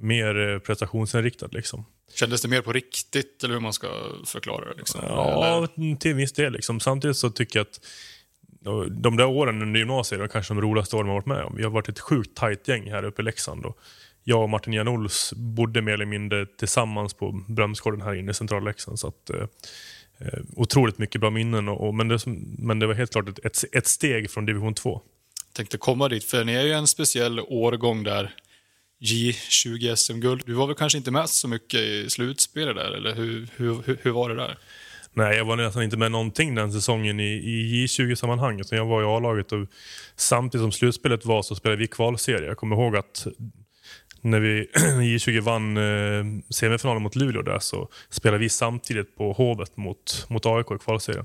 mer 0.00 0.48
eh, 0.52 0.58
prestationsinriktat. 0.58 1.54
Liksom. 1.54 1.84
Kändes 2.14 2.42
det 2.42 2.48
mer 2.48 2.62
på 2.62 2.72
riktigt, 2.72 3.44
eller 3.44 3.54
hur 3.54 3.60
man 3.60 3.72
ska 3.72 3.88
förklara 4.26 4.64
det? 4.64 4.74
Liksom? 4.78 5.00
Eller- 5.00 5.14
Ja, 5.14 5.68
till 6.00 6.14
viss 6.14 6.32
del. 6.32 6.52
Liksom. 6.52 6.80
Samtidigt 6.80 7.16
så 7.16 7.30
tycker 7.30 7.58
jag 7.58 7.64
att 7.66 7.80
de 8.90 9.16
där 9.16 9.26
åren 9.26 9.62
under 9.62 9.78
gymnasiet 9.80 10.20
var 10.20 10.28
kanske 10.28 10.54
de 10.54 10.60
roligaste 10.60 10.96
åren 10.96 11.06
man 11.06 11.14
varit 11.14 11.26
med 11.26 11.42
om. 11.42 11.56
Vi 11.56 11.62
har 11.62 11.70
varit 11.70 11.88
ett 11.88 12.00
sjukt 12.00 12.36
tajt 12.36 12.68
gäng 12.68 12.90
här 12.90 13.02
uppe 13.04 13.22
i 13.22 13.24
Leksand. 13.24 13.64
Och 13.64 13.78
jag 14.28 14.42
och 14.42 14.50
Martin 14.50 14.72
Janols 14.72 15.32
bodde 15.36 15.82
mer 15.82 15.92
eller 15.92 16.06
mindre 16.06 16.46
tillsammans 16.46 17.14
på 17.14 17.44
Brömsgården 17.48 18.02
här 18.02 18.14
inne 18.14 18.30
i 18.30 18.34
centrala 18.34 18.64
Leksand. 18.64 18.98
Så 18.98 19.08
att, 19.08 19.30
eh, 19.30 19.40
eh, 20.18 20.40
otroligt 20.56 20.98
mycket 20.98 21.20
bra 21.20 21.30
minnen. 21.30 21.68
Och, 21.68 21.86
och, 21.86 21.94
men, 21.94 22.08
det, 22.08 22.18
men 22.58 22.78
det 22.78 22.86
var 22.86 22.94
helt 22.94 23.12
klart 23.12 23.38
ett, 23.44 23.64
ett, 23.72 23.86
steg 23.86 24.30
från 24.30 24.46
division 24.46 24.74
2. 24.74 25.00
tänkte 25.52 25.78
komma 25.78 26.08
dit, 26.08 26.24
för 26.24 26.44
ni 26.44 26.52
är 26.52 26.62
ju 26.62 26.72
en 26.72 26.86
speciell 26.86 27.40
årgång 27.40 28.02
där. 28.02 28.34
J20 29.00 29.94
SM-guld. 29.94 30.42
Du 30.46 30.52
var 30.52 30.66
väl 30.66 30.76
kanske 30.76 30.98
inte 30.98 31.10
med 31.10 31.28
så 31.28 31.48
mycket 31.48 31.80
i 31.80 32.10
slutspelet 32.10 32.76
där, 32.76 32.92
eller 32.92 33.14
hur, 33.14 33.48
hur, 33.56 33.98
hur, 34.02 34.10
var 34.10 34.28
det 34.28 34.36
där? 34.36 34.58
Nej, 35.12 35.36
jag 35.36 35.44
var 35.44 35.56
nästan 35.56 35.82
inte 35.82 35.96
med 35.96 36.12
någonting 36.12 36.54
den 36.54 36.72
säsongen 36.72 37.20
i, 37.20 37.32
i 37.32 37.86
J20-sammanhang. 37.86 38.60
utan 38.60 38.78
Jag 38.78 38.86
var 38.86 39.02
i 39.02 39.04
A-laget 39.04 39.52
och 39.52 39.66
samtidigt 40.16 40.62
som 40.62 40.72
slutspelet 40.72 41.24
var 41.24 41.42
så 41.42 41.54
spelade 41.54 41.78
vi 41.78 41.86
kvalserie. 41.86 42.46
Jag 42.46 42.56
kommer 42.56 42.76
ihåg 42.76 42.96
att 42.96 43.26
när 44.30 44.40
vi 44.40 44.60
i 45.12 45.16
J20 45.16 45.40
vann 45.40 45.76
eh, 45.76 46.42
semifinalen 46.50 47.02
mot 47.02 47.16
Luleå 47.16 47.42
där 47.42 47.58
så 47.58 47.88
spelade 48.10 48.38
vi 48.38 48.48
samtidigt 48.48 49.16
på 49.16 49.32
Hovet 49.32 49.76
mot, 49.76 50.26
mot 50.28 50.46
AIK 50.46 50.66
i 50.70 50.78
kvalserien. 50.84 51.24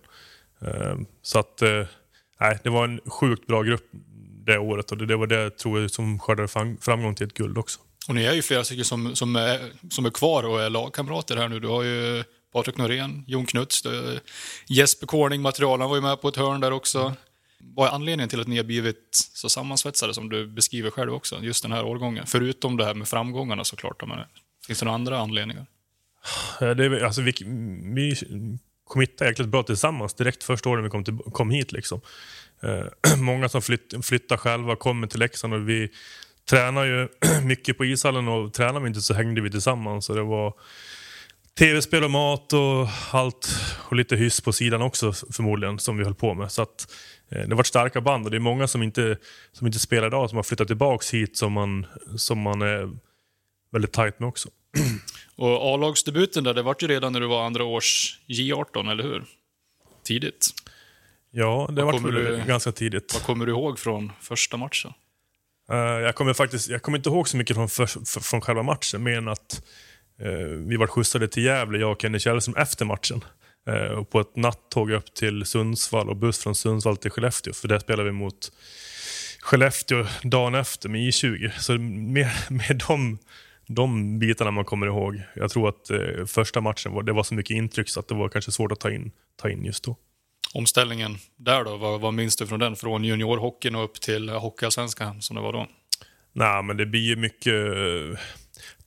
Eh, 0.62 0.96
så 1.22 1.40
att, 1.40 1.62
eh, 1.62 1.86
det 2.64 2.70
var 2.70 2.84
en 2.84 3.00
sjukt 3.06 3.48
bra 3.48 3.64
grupp 3.64 3.84
det 4.46 4.58
året 4.58 4.92
och 4.92 4.98
det, 4.98 5.06
det 5.06 5.16
var 5.16 5.28
det 5.28 5.58
tror 5.58 5.82
jag 5.82 5.92
som 5.92 6.20
skördade 6.20 6.48
fram, 6.48 6.78
framgång 6.82 7.16
till 7.16 7.28
ett 7.28 7.34
guld 7.34 7.58
också. 7.58 7.80
Och 8.08 8.16
ni 8.16 8.24
är 8.24 8.34
ju 8.34 8.42
flera 8.42 8.64
stycken 8.64 8.86
som, 8.86 9.16
som, 9.16 9.36
är, 9.36 9.60
som 9.90 10.06
är 10.06 10.10
kvar 10.10 10.44
och 10.44 10.62
är 10.62 10.70
lagkamrater 10.70 11.38
här 11.38 11.50
nu. 11.50 11.60
Du 11.60 11.68
har 11.68 11.84
ju 11.84 12.24
Patrik 12.54 12.78
Norén, 12.78 13.24
Jon 13.28 13.46
Knuts, 13.46 13.82
det- 13.82 14.20
Jesper 14.68 15.08
Corning, 15.08 15.42
materialen 15.42 15.90
var 15.90 15.96
ju 15.96 16.02
med 16.02 16.22
på 16.22 16.28
ett 16.28 16.36
hörn 16.36 16.62
där 16.62 16.72
också. 16.72 17.14
Vad 17.76 17.88
är 17.88 17.92
anledningen 17.92 18.30
till 18.30 18.42
att 18.42 18.48
ni 18.48 18.58
har 18.58 18.64
blivit 18.64 19.30
så 19.34 19.50
sammansvetsade 19.50 20.14
som 20.14 20.30
du 20.30 20.48
beskriver 20.48 20.90
själv 20.90 21.14
också, 21.14 21.40
just 21.42 21.64
den 21.64 21.72
här 21.72 21.86
årgången? 21.86 22.26
Förutom 22.28 22.78
det 22.78 22.86
här 22.86 22.94
med 22.94 23.08
framgångarna 23.08 23.64
såklart. 23.64 24.08
Men 24.08 24.20
finns 24.68 24.80
det 24.80 24.86
några 24.86 24.96
andra 24.96 25.20
anledningar? 25.20 25.66
Det, 26.60 26.66
är- 26.86 27.04
alltså, 27.04 27.22
vi, 27.22 27.34
vi 27.96 28.16
committade 28.86 29.30
jäkligt 29.30 29.48
bra 29.50 29.64
tillsammans 29.64 30.14
direkt 30.14 30.44
första 30.44 30.70
året 30.70 30.86
vi 30.86 30.90
kom, 30.90 31.04
till, 31.04 31.18
kom 31.18 31.50
hit. 31.50 31.72
Liksom. 31.72 32.02
Eh, 32.64 33.18
många 33.18 33.50
som 33.50 33.62
flytt, 33.62 34.06
flyttar 34.06 34.38
själva 34.38 34.76
kommer 34.76 35.08
till 35.08 35.20
Leksand 35.20 35.54
och 35.54 35.70
vi 35.70 35.90
tränar 36.50 36.84
ju 36.86 37.08
mycket 37.44 37.78
på 37.78 37.86
ishallen 37.86 38.28
och 38.28 38.54
tränar 38.54 38.80
vi 38.80 38.88
inte 38.88 39.02
så 39.02 39.14
hängde 39.14 39.42
vi 39.42 39.52
tillsammans. 39.52 40.06
Så 40.06 40.14
det 40.14 40.24
var 40.24 40.54
tv-spel 41.60 42.04
och 42.04 42.12
mat 42.12 42.54
och 42.54 42.88
allt 43.12 43.48
och 43.90 43.96
lite 43.96 44.16
hyss 44.16 44.42
på 44.42 44.54
sidan 44.54 44.82
också 44.82 45.14
förmodligen 45.14 45.80
som 45.80 45.98
vi 45.98 46.04
höll 46.04 46.16
på 46.16 46.34
med. 46.34 46.52
Så 46.52 46.62
att, 46.62 46.94
eh, 47.32 47.48
det 47.48 47.56
var 47.56 47.64
starka 47.64 48.02
band 48.02 48.26
och 48.26 48.32
det 48.32 48.38
är 48.38 48.40
många 48.40 48.68
som 48.68 48.84
inte, 48.84 49.18
som 49.52 49.68
inte 49.68 49.80
spelar 49.80 50.08
idag 50.08 50.30
som 50.30 50.36
har 50.36 50.44
flyttat 50.44 50.68
tillbaks 50.68 51.14
hit 51.14 51.38
som 51.38 51.54
man, 51.54 51.86
som 52.18 52.40
man 52.42 52.62
är 52.62 52.90
väldigt 53.72 53.92
tajt 53.92 54.20
med 54.20 54.30
också. 54.30 54.50
Och 55.36 55.74
A-lagsdebuten 55.74 56.44
där, 56.44 56.54
det 56.54 56.62
var 56.62 56.76
ju 56.80 56.88
redan 56.88 57.14
när 57.14 57.20
du 57.20 57.28
var 57.28 57.46
andra 57.46 57.64
års 57.64 58.20
J18, 58.28 58.92
eller 58.92 59.04
hur? 59.04 59.24
Tidigt. 60.04 60.50
Ja, 61.32 61.70
det 61.72 61.84
var 61.84 62.00
väl 62.00 62.14
du- 62.14 62.44
ganska 62.48 62.72
tidigt. 62.72 63.14
Vad 63.14 63.24
kommer 63.24 63.46
du 63.46 63.52
ihåg 63.52 63.80
från 63.80 64.12
första 64.22 64.58
matchen? 64.58 64.94
Eh, 65.72 65.78
jag 65.78 66.16
kommer 66.16 66.34
faktiskt 66.34 66.70
jag 66.70 66.82
kommer 66.82 66.98
inte 66.98 67.10
ihåg 67.10 67.28
så 67.28 67.38
mycket 67.38 67.56
från, 67.56 67.70
för, 67.70 67.86
för, 67.86 68.20
från 68.20 68.42
själva 68.42 68.64
matchen, 68.64 69.04
mer 69.04 69.18
än 69.18 69.28
att 69.28 69.64
vi 70.68 70.78
var 70.78 70.88
skjutsade 70.88 71.28
till 71.28 71.44
Gävle, 71.44 71.78
jag 71.78 71.92
och 71.92 72.02
Kenny 72.02 72.20
Källström, 72.20 72.56
efter 72.56 72.86
matchen. 72.86 73.24
Eh, 73.68 73.92
och 73.92 74.10
på 74.10 74.20
ett 74.20 74.36
nattåg 74.36 74.92
upp 74.92 75.14
till 75.14 75.46
Sundsvall 75.46 76.10
och 76.10 76.16
buss 76.16 76.44
från 76.44 76.56
Sundsvall 76.56 76.98
till 76.98 77.12
Skellefteå, 77.12 77.54
för 77.54 77.68
där 77.68 77.80
spelade 77.80 78.10
vi 78.10 78.12
mot 78.12 78.52
Skellefteå 79.42 80.06
dagen 80.24 80.56
efter 80.56 80.90
med 80.90 81.02
I20. 81.02 81.52
Så 81.60 81.74
mer, 81.78 82.32
mer 82.50 82.88
de, 82.88 83.18
de 83.68 84.20
bitarna 84.20 84.52
man 84.52 84.66
kommer 84.66 84.88
ihåg. 84.88 85.22
Jag 85.36 85.52
tror 85.52 85.70
att 85.70 85.90
eh, 85.90 86.26
första 86.26 86.62
matchen 86.62 86.94
var, 86.94 87.04
det 87.04 87.14
var 87.14 87.24
så 87.24 87.34
mycket 87.34 87.56
intryck 87.56 87.90
så 87.90 88.00
att 88.00 88.08
det 88.08 88.16
var 88.16 88.30
kanske 88.30 88.52
svårt 88.52 88.72
att 88.72 88.80
ta 88.80 88.92
in, 88.92 89.12
ta 89.42 89.50
in 89.50 89.66
just 89.66 89.84
då. 89.84 89.96
Omställningen 90.54 91.18
där 91.38 91.64
då, 91.64 91.78
vad, 91.78 92.02
vad 92.02 92.14
minns 92.14 92.36
du 92.36 92.48
från 92.48 92.60
den? 92.60 92.76
Från 92.76 93.04
juniorhockeyn 93.04 93.76
och 93.76 93.84
upp 93.84 94.02
till 94.02 94.30
hockeyallsvenskan 94.30 95.22
som 95.22 95.36
det 95.36 95.42
var 95.42 95.54
då? 95.54 95.68
Nej, 96.34 96.64
men 96.64 96.78
det 96.78 96.86
blir 96.86 97.02
ju 97.02 97.16
mycket 97.16 97.54
eh, 97.54 98.20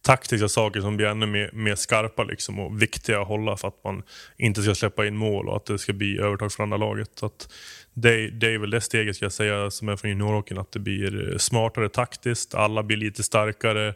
taktiska 0.04 0.48
saker 0.48 0.80
som 0.80 0.96
blir 0.96 1.06
ännu 1.06 1.26
mer, 1.26 1.50
mer 1.52 1.74
skarpa 1.74 2.24
liksom, 2.24 2.58
och 2.58 2.82
viktiga 2.82 3.20
att 3.20 3.28
hålla 3.28 3.56
för 3.56 3.68
att 3.68 3.84
man 3.84 4.02
inte 4.36 4.62
ska 4.62 4.74
släppa 4.74 5.06
in 5.06 5.16
mål 5.16 5.48
och 5.48 5.56
att 5.56 5.66
det 5.66 5.78
ska 5.78 5.92
bli 5.92 6.18
övertag 6.18 6.52
för 6.52 6.62
andra 6.62 6.76
laget. 6.76 7.10
Så 7.14 7.26
att 7.26 7.52
det, 7.94 8.30
det 8.30 8.54
är 8.54 8.58
väl 8.58 8.70
det 8.70 8.80
steget 8.80 9.16
ska 9.16 9.24
jag 9.24 9.32
säga 9.32 9.70
som 9.70 9.88
är 9.88 9.96
från 9.96 10.10
juniorhockeyn, 10.10 10.58
att 10.58 10.72
det 10.72 10.78
blir 10.78 11.38
smartare 11.38 11.88
taktiskt, 11.88 12.54
alla 12.54 12.82
blir 12.82 12.96
lite 12.96 13.22
starkare, 13.22 13.94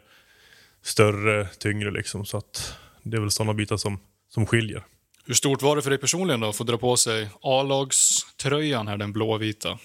större, 0.81 1.47
tyngre 1.59 1.91
liksom. 1.91 2.25
Så 2.25 2.37
att 2.37 2.73
det 3.03 3.17
är 3.17 3.21
väl 3.21 3.31
sådana 3.31 3.53
bitar 3.53 3.77
som, 3.77 3.99
som 4.29 4.45
skiljer. 4.45 4.83
Hur 5.25 5.33
stort 5.33 5.61
var 5.61 5.75
det 5.75 5.81
för 5.81 5.89
dig 5.89 5.99
personligen 5.99 6.39
då, 6.39 6.49
att 6.49 6.55
få 6.55 6.63
dra 6.63 6.77
på 6.77 6.97
sig 6.97 7.29
A-lagströjan 7.41 8.99
den 8.99 9.13
blåvita? 9.13 9.79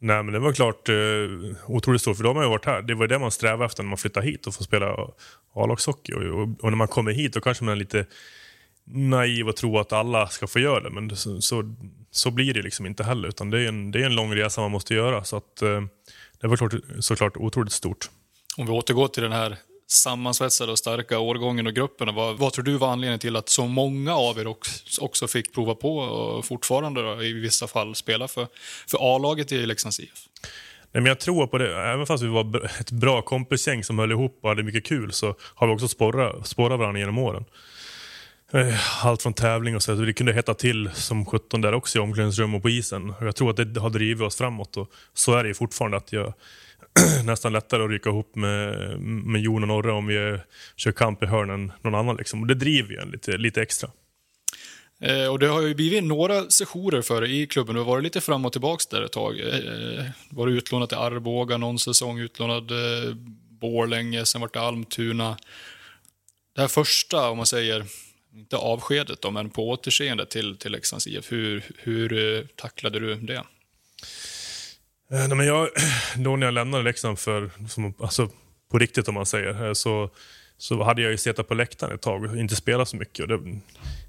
Nej, 0.00 0.22
men 0.22 0.32
det 0.32 0.38
var 0.38 0.52
klart 0.52 0.88
eh, 0.88 0.94
otroligt 1.66 2.00
stort, 2.00 2.16
för 2.16 2.24
då 2.24 2.28
har 2.28 2.34
man 2.34 2.44
ju 2.44 2.50
varit 2.50 2.64
här. 2.64 2.82
Det 2.82 2.94
var 2.94 3.06
det 3.06 3.18
man 3.18 3.30
strävade 3.30 3.64
efter 3.64 3.82
när 3.82 3.88
man 3.88 3.98
flyttade 3.98 4.26
hit 4.26 4.46
och 4.46 4.54
får 4.54 4.64
spela 4.64 4.96
A-lagshockey. 5.54 6.12
Och, 6.12 6.22
och, 6.22 6.48
och, 6.60 6.70
när 6.70 6.76
man 6.76 6.88
kommer 6.88 7.12
hit 7.12 7.32
då 7.32 7.40
kanske 7.40 7.64
man 7.64 7.72
är 7.72 7.76
lite 7.76 8.06
naiv 8.84 9.48
och 9.48 9.56
tror 9.56 9.80
att 9.80 9.92
alla 9.92 10.28
ska 10.28 10.46
få 10.46 10.58
göra 10.58 10.80
det, 10.80 10.90
men 10.90 11.16
så, 11.16 11.40
så, 11.40 11.74
så 12.10 12.30
blir 12.30 12.54
det 12.54 12.62
liksom 12.62 12.86
inte 12.86 13.04
heller. 13.04 13.28
Utan 13.28 13.50
det 13.50 13.60
är 13.60 13.68
en, 13.68 13.90
det 13.90 14.02
är 14.02 14.06
en 14.06 14.14
lång 14.14 14.34
resa 14.34 14.60
man 14.60 14.70
måste 14.70 14.94
göra. 14.94 15.24
Så 15.24 15.36
att, 15.36 15.62
eh, 15.62 15.80
det 16.40 16.46
var 16.46 16.56
klart, 16.56 16.74
såklart 17.00 17.36
otroligt 17.36 17.72
stort. 17.72 18.10
Om 18.56 18.66
vi 18.66 18.72
återgår 18.72 19.08
till 19.08 19.22
den 19.22 19.32
här 19.32 19.56
sammansvetsade 19.88 20.72
och 20.72 20.78
starka 20.78 21.18
årgången 21.18 21.66
och 21.66 21.74
gruppen. 21.74 22.14
Vad, 22.14 22.38
vad 22.38 22.52
tror 22.52 22.64
du 22.64 22.76
var 22.76 22.88
anledningen 22.88 23.18
till 23.18 23.36
att 23.36 23.48
så 23.48 23.66
många 23.66 24.14
av 24.14 24.38
er 24.38 24.46
också, 24.46 25.02
också 25.02 25.28
fick 25.28 25.54
prova 25.54 25.74
på 25.74 25.98
och 25.98 26.44
fortfarande 26.44 27.02
då, 27.02 27.22
i 27.22 27.32
vissa 27.32 27.66
fall 27.66 27.94
spela 27.94 28.28
för, 28.28 28.46
för 28.86 29.16
A-laget 29.16 29.52
i 29.52 29.66
Leksands 29.66 30.00
IF? 30.00 30.28
Nej, 30.92 31.02
men 31.02 31.06
jag 31.06 31.20
tror 31.20 31.46
på 31.46 31.58
det. 31.58 31.76
Även 31.76 32.06
fast 32.06 32.22
vi 32.22 32.28
var 32.28 32.70
ett 32.80 32.90
bra 32.90 33.22
kompisgäng 33.22 33.84
som 33.84 33.98
höll 33.98 34.10
ihop 34.10 34.38
och 34.42 34.48
hade 34.48 34.62
mycket 34.62 34.86
kul 34.86 35.12
så 35.12 35.34
har 35.40 35.66
vi 35.66 35.74
också 35.74 35.88
sporrat, 35.88 36.46
sporrat 36.46 36.78
varandra 36.78 37.00
genom 37.00 37.18
åren. 37.18 37.44
Eh, 38.52 39.06
allt 39.06 39.22
från 39.22 39.34
tävling 39.34 39.76
och 39.76 39.82
så. 39.82 39.94
Det 39.94 40.12
kunde 40.12 40.32
hetta 40.32 40.54
till 40.54 40.90
som 40.94 41.26
17 41.26 41.60
där 41.60 41.74
också 41.74 41.98
i 41.98 42.00
omklädningsrum 42.00 42.54
och 42.54 42.62
på 42.62 42.70
isen. 42.70 43.14
Jag 43.20 43.36
tror 43.36 43.50
att 43.50 43.74
det 43.74 43.80
har 43.80 43.90
drivit 43.90 44.22
oss 44.22 44.36
framåt 44.36 44.76
och 44.76 44.90
så 45.14 45.34
är 45.34 45.44
det 45.44 45.54
fortfarande. 45.54 45.96
att 45.96 46.12
jag 46.12 46.34
nästan 47.24 47.52
lättare 47.52 47.84
att 47.84 47.90
rycka 47.90 48.10
ihop 48.10 48.34
med, 48.34 49.00
med 49.00 49.40
Jon 49.40 49.62
och 49.62 49.68
Norre 49.68 49.92
om 49.92 50.06
vi 50.06 50.38
kör 50.76 50.92
kamp 50.92 51.22
i 51.22 51.26
hörnen 51.26 51.72
någon 51.82 51.94
annan. 51.94 52.16
Liksom. 52.16 52.40
Och 52.40 52.46
det 52.46 52.54
driver 52.54 52.90
ju 52.90 52.98
en 53.00 53.10
lite, 53.10 53.36
lite 53.36 53.62
extra. 53.62 53.90
Eh, 55.00 55.26
och 55.26 55.38
det 55.38 55.46
har 55.46 55.62
ju 55.62 55.74
blivit 55.74 56.04
några 56.04 56.50
sessioner 56.50 57.02
för 57.02 57.24
i 57.24 57.46
klubben. 57.46 57.74
Du 57.74 57.80
har 57.80 57.86
varit 57.86 58.04
lite 58.04 58.20
fram 58.20 58.44
och 58.44 58.52
tillbaka 58.52 58.84
där 58.90 59.02
ett 59.02 59.12
tag. 59.12 59.40
Eh, 59.40 59.56
eh 59.56 60.04
var 60.30 60.46
du 60.46 60.52
utlånad 60.52 60.88
till 60.88 60.98
Arboga 60.98 61.56
någon 61.56 61.78
säsong, 61.78 62.18
utlånad 62.18 62.70
eh, 62.70 63.14
Borlänge, 63.50 64.26
sen 64.26 64.40
vart 64.40 64.54
det 64.54 64.60
Almtuna. 64.60 65.36
Det 66.54 66.60
här 66.60 66.68
första, 66.68 67.30
om 67.30 67.36
man 67.36 67.46
säger, 67.46 67.84
inte 68.34 68.56
avskedet 68.56 69.20
då, 69.22 69.30
men 69.30 69.50
på 69.50 69.68
återseende 69.68 70.26
till, 70.26 70.56
till 70.56 70.72
Leksands 70.72 71.06
IF. 71.06 71.32
Hur, 71.32 71.62
hur 71.76 72.36
eh, 72.36 72.44
tacklade 72.56 73.00
du 73.00 73.14
det? 73.14 73.42
Eh, 75.12 75.28
nej, 75.28 75.36
men 75.36 75.46
jag, 75.46 75.68
då 76.16 76.36
när 76.36 76.46
jag 76.46 76.54
lämnade 76.54 76.84
Leksand 76.84 77.18
för, 77.18 77.50
som, 77.68 77.94
alltså, 78.00 78.28
på 78.70 78.78
riktigt 78.78 79.08
om 79.08 79.14
man 79.14 79.26
säger, 79.26 79.66
eh, 79.66 79.72
så, 79.72 80.10
så 80.58 80.82
hade 80.82 81.02
jag 81.02 81.10
ju 81.10 81.16
suttit 81.16 81.48
på 81.48 81.54
läktaren 81.54 81.94
ett 81.94 82.02
tag 82.02 82.24
och 82.24 82.36
inte 82.36 82.56
spelat 82.56 82.88
så 82.88 82.96
mycket. 82.96 83.20
Och 83.20 83.28
det, 83.28 83.60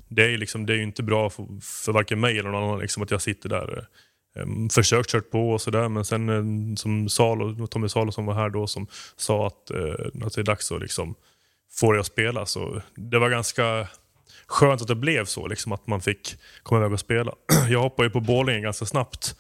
det, 0.08 0.34
är 0.34 0.38
liksom, 0.38 0.66
det 0.66 0.74
är 0.74 0.78
ju 0.78 0.84
inte 0.84 1.04
bra 1.04 1.30
för, 1.30 1.48
för 1.62 1.92
varken 1.92 2.20
mig 2.20 2.40
eller 2.40 2.50
någon 2.50 2.64
annan 2.64 2.80
liksom, 2.80 3.04
att 3.04 3.12
jag 3.12 3.22
sitter 3.22 3.50
där. 3.50 3.88
Eh, 4.36 4.42
mm, 4.42 4.70
försökt 4.70 5.10
kört 5.10 5.32
på 5.32 5.52
och 5.52 5.62
sådär, 5.62 5.90
men 5.90 6.06
sen 6.06 6.78
som 6.78 7.10
Salo, 7.10 7.68
Tommy 7.68 7.90
Salo 7.90 8.12
som 8.12 8.26
var 8.26 8.34
här 8.34 8.50
då 8.50 8.68
som 8.68 8.88
sa 9.16 9.48
att, 9.48 9.72
att 10.24 10.34
det 10.34 10.42
är 10.42 10.44
dags 10.44 10.72
att 10.72 10.82
liksom, 10.82 11.16
få 11.72 11.92
dig 11.92 12.00
att 12.00 12.06
spela. 12.06 12.46
Så 12.46 12.82
det 12.96 13.20
var 13.20 13.30
ganska 13.30 13.88
skönt 14.48 14.82
att 14.82 14.88
det 14.88 14.96
blev 14.96 15.26
så, 15.26 15.48
liksom, 15.48 15.72
att 15.72 15.88
man 15.88 16.02
fick 16.02 16.36
komma 16.64 16.82
iväg 16.82 16.94
och 16.94 17.00
spela. 17.00 17.34
Jag 17.70 17.82
hoppade 17.82 18.08
ju 18.08 18.12
på 18.12 18.20
Borlänge 18.20 18.62
ganska 18.62 18.86
snabbt 18.86 19.36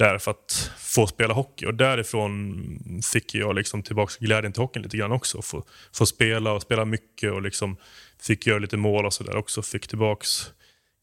där 0.00 0.18
för 0.18 0.30
att 0.30 0.70
få 0.78 1.06
spela 1.06 1.34
hockey. 1.34 1.66
Och 1.66 1.74
därifrån 1.74 3.02
fick 3.12 3.34
jag 3.34 3.54
liksom 3.54 3.82
tillbaka 3.82 4.12
glädjen 4.20 4.52
till 4.52 4.62
hockeyn 4.62 4.82
lite 4.82 4.96
grann 4.96 5.12
också. 5.12 5.42
Få, 5.42 5.64
få 5.92 6.06
spela 6.06 6.52
och 6.52 6.62
spela 6.62 6.84
mycket 6.84 7.32
och 7.32 7.42
liksom 7.42 7.76
fick 8.20 8.46
göra 8.46 8.58
lite 8.58 8.76
mål 8.76 9.06
och 9.06 9.12
sådär 9.12 9.36
också. 9.36 9.62
Fick 9.62 9.88
tillbaka 9.88 10.26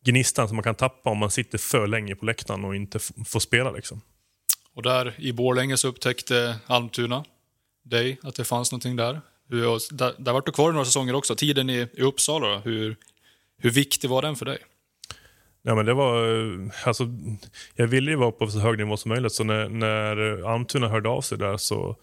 gnistan 0.05 0.47
som 0.47 0.55
man 0.55 0.63
kan 0.63 0.75
tappa 0.75 1.09
om 1.09 1.17
man 1.17 1.31
sitter 1.31 1.57
för 1.57 1.87
länge 1.87 2.15
på 2.15 2.25
läktaren 2.25 2.65
och 2.65 2.75
inte 2.75 2.99
får 3.25 3.39
spela. 3.39 3.71
Liksom. 3.71 4.01
Och 4.73 4.83
där 4.83 5.13
i 5.17 5.33
Borlänge 5.33 5.77
så 5.77 5.87
upptäckte 5.87 6.55
Almtuna 6.67 7.25
dig, 7.83 8.19
att 8.23 8.35
det 8.35 8.43
fanns 8.43 8.71
någonting 8.71 8.95
där. 8.95 9.21
Hur, 9.49 9.95
där, 9.97 10.13
där 10.17 10.33
var 10.33 10.41
du 10.45 10.51
kvar 10.51 10.69
i 10.69 10.73
några 10.73 10.85
säsonger 10.85 11.15
också. 11.15 11.35
Tiden 11.35 11.69
i, 11.69 11.87
i 11.93 12.01
Uppsala, 12.01 12.47
då, 12.47 12.57
hur, 12.57 12.95
hur 13.57 13.69
viktig 13.69 14.09
var 14.09 14.21
den 14.21 14.35
för 14.35 14.45
dig? 14.45 14.57
Ja, 15.67 15.75
men 15.75 15.85
det 15.85 15.93
var, 15.93 16.39
eh, 16.39 16.69
alltså, 16.83 17.07
jag 17.75 17.87
ville 17.87 18.11
ju 18.11 18.17
vara 18.17 18.31
på 18.31 18.47
så 18.47 18.59
hög 18.59 18.77
nivå 18.77 18.97
som 18.97 19.09
möjligt, 19.09 19.33
så 19.33 19.43
när, 19.43 19.69
när 19.69 20.47
Almtuna 20.53 20.87
hörde 20.87 21.09
av 21.09 21.21
sig 21.21 21.37
där 21.37 21.57
så, 21.57 21.95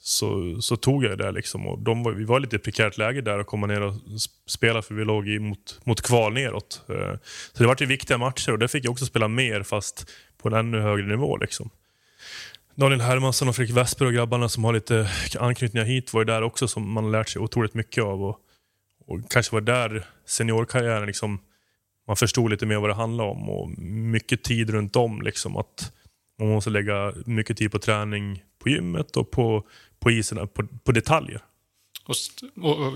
så, 0.00 0.60
så 0.60 0.76
tog 0.76 1.04
jag 1.04 1.18
det. 1.18 1.32
Liksom. 1.32 1.66
Och 1.66 1.78
de 1.78 2.02
var, 2.02 2.12
vi 2.12 2.24
var 2.24 2.40
lite 2.40 2.58
prekärt 2.58 2.98
läge 2.98 3.20
där 3.20 3.38
att 3.38 3.46
komma 3.46 3.66
ner 3.66 3.82
och 3.82 3.94
spela, 4.46 4.82
för 4.82 4.94
vi 4.94 5.04
låg 5.04 5.28
i, 5.28 5.38
mot, 5.38 5.80
mot 5.84 6.00
kval 6.00 6.32
neråt. 6.32 6.82
Eh, 6.88 7.14
så 7.52 7.62
det 7.62 7.66
var 7.66 7.76
ju 7.80 7.86
viktiga 7.86 8.18
matcher 8.18 8.52
och 8.52 8.58
där 8.58 8.68
fick 8.68 8.84
jag 8.84 8.92
också 8.92 9.06
spela 9.06 9.28
mer, 9.28 9.62
fast 9.62 10.10
på 10.42 10.48
en 10.48 10.54
ännu 10.54 10.80
högre 10.80 11.06
nivå. 11.06 11.36
Liksom. 11.36 11.70
Daniel 12.74 13.00
Hermansson 13.00 13.48
och 13.48 13.56
Fredrik 13.56 13.76
Westberg 13.76 14.08
och 14.08 14.14
grabbarna 14.14 14.48
som 14.48 14.64
har 14.64 14.72
lite 14.72 15.10
anknytningar 15.40 15.86
hit 15.86 16.14
var 16.14 16.20
ju 16.20 16.24
där 16.24 16.42
också 16.42 16.68
som 16.68 16.92
man 16.92 17.12
lärt 17.12 17.28
sig 17.28 17.42
otroligt 17.42 17.74
mycket 17.74 18.04
av. 18.04 18.24
Och, 18.24 18.38
och 19.06 19.30
kanske 19.30 19.54
var 19.54 19.60
där 19.60 20.06
seniorkarriären 20.26 21.06
liksom 21.06 21.40
man 22.12 22.16
förstod 22.16 22.50
lite 22.50 22.66
mer 22.66 22.76
vad 22.76 22.90
det 22.90 22.94
handlade 22.94 23.30
om 23.30 23.50
och 23.50 23.68
mycket 23.78 24.42
tid 24.42 24.70
runt 24.70 24.96
om. 24.96 25.22
Liksom, 25.22 25.56
att 25.56 25.92
man 26.38 26.48
måste 26.48 26.70
lägga 26.70 27.12
mycket 27.26 27.56
tid 27.56 27.72
på 27.72 27.78
träning 27.78 28.42
på 28.58 28.68
gymmet 28.68 29.16
och 29.16 29.30
på, 29.30 29.66
på 30.00 30.10
isen, 30.10 30.48
på, 30.48 30.66
på 30.84 30.92
detaljer. 30.92 31.40
Och, 32.04 32.14
och, 32.64 32.92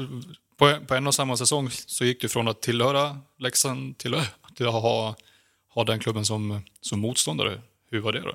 på, 0.56 0.78
på 0.86 0.94
en 0.94 1.06
och 1.06 1.14
samma 1.14 1.36
säsong 1.36 1.70
så 1.70 2.04
gick 2.04 2.20
du 2.20 2.28
från 2.28 2.48
att 2.48 2.62
tillhöra 2.62 3.18
Leksand 3.38 3.98
till, 3.98 4.16
till 4.56 4.66
att 4.66 4.72
ha, 4.72 5.14
ha 5.74 5.84
den 5.84 5.98
klubben 5.98 6.24
som, 6.24 6.60
som 6.80 7.00
motståndare. 7.00 7.60
Hur 7.90 8.00
var 8.00 8.12
det 8.12 8.20
då? 8.20 8.34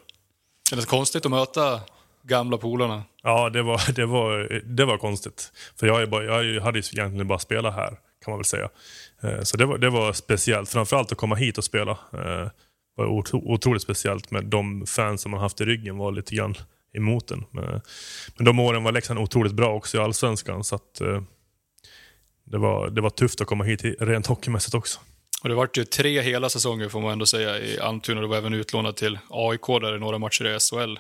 Är 0.71 0.75
det 0.75 0.85
konstigt 0.87 1.25
att 1.25 1.31
möta 1.31 1.81
gamla 2.23 2.57
polarna? 2.57 3.03
Ja, 3.23 3.49
det 3.49 3.61
var, 3.61 3.91
det 3.93 4.05
var, 4.05 4.61
det 4.65 4.85
var 4.85 4.97
konstigt. 4.97 5.51
För 5.79 5.87
jag, 5.87 6.09
bara, 6.09 6.43
jag 6.43 6.61
hade 6.61 6.79
ju 6.79 6.83
egentligen 6.99 7.27
bara 7.27 7.39
spelat 7.39 7.75
här, 7.75 7.97
kan 8.23 8.31
man 8.31 8.37
väl 8.39 8.45
säga. 8.45 8.69
Eh, 9.21 9.41
så 9.41 9.57
det 9.57 9.65
var, 9.65 9.77
det 9.77 9.89
var 9.89 10.13
speciellt. 10.13 10.69
Framförallt 10.69 11.11
att 11.11 11.17
komma 11.17 11.35
hit 11.35 11.57
och 11.57 11.63
spela 11.63 11.91
eh, 11.91 12.49
var 12.95 13.05
otroligt 13.33 13.81
speciellt 13.81 14.31
med 14.31 14.45
de 14.45 14.85
fans 14.85 15.21
som 15.21 15.31
man 15.31 15.39
haft 15.39 15.61
i 15.61 15.65
ryggen 15.65 15.97
var 15.97 16.11
lite 16.11 16.35
grann 16.35 16.55
emot 16.93 17.27
den. 17.27 17.43
Men, 17.51 17.81
de 18.37 18.59
åren 18.59 18.83
var 18.83 18.91
Leksand 18.91 19.19
otroligt 19.19 19.53
bra 19.53 19.73
också 19.73 19.97
i 19.97 19.99
Allsvenskan 19.99 20.63
så 20.63 20.75
att 20.75 21.01
eh, 21.01 21.21
det 22.43 22.57
var, 22.57 22.89
det 22.89 23.01
var 23.01 23.09
tufft 23.09 23.41
att 23.41 23.47
komma 23.47 23.63
hit 23.63 23.81
rent 23.99 24.27
hockeymässigt 24.27 24.75
också. 24.75 24.99
Och 25.43 25.49
det 25.49 25.55
vart 25.55 25.77
ju 25.77 25.83
tre 25.83 26.21
hela 26.21 26.49
säsonger 26.49 26.89
får 26.89 27.01
man 27.01 27.11
ändå 27.11 27.25
säga 27.25 27.59
i 27.59 27.79
Almtuna. 27.79 28.21
Du 28.21 28.27
var 28.27 28.37
även 28.37 28.53
utlånad 28.53 28.95
till 28.95 29.19
AIK 29.29 29.67
där 29.67 29.95
i 29.95 29.99
några 29.99 30.17
matcher 30.17 30.45
i 30.45 30.59
SHL. 30.59 30.99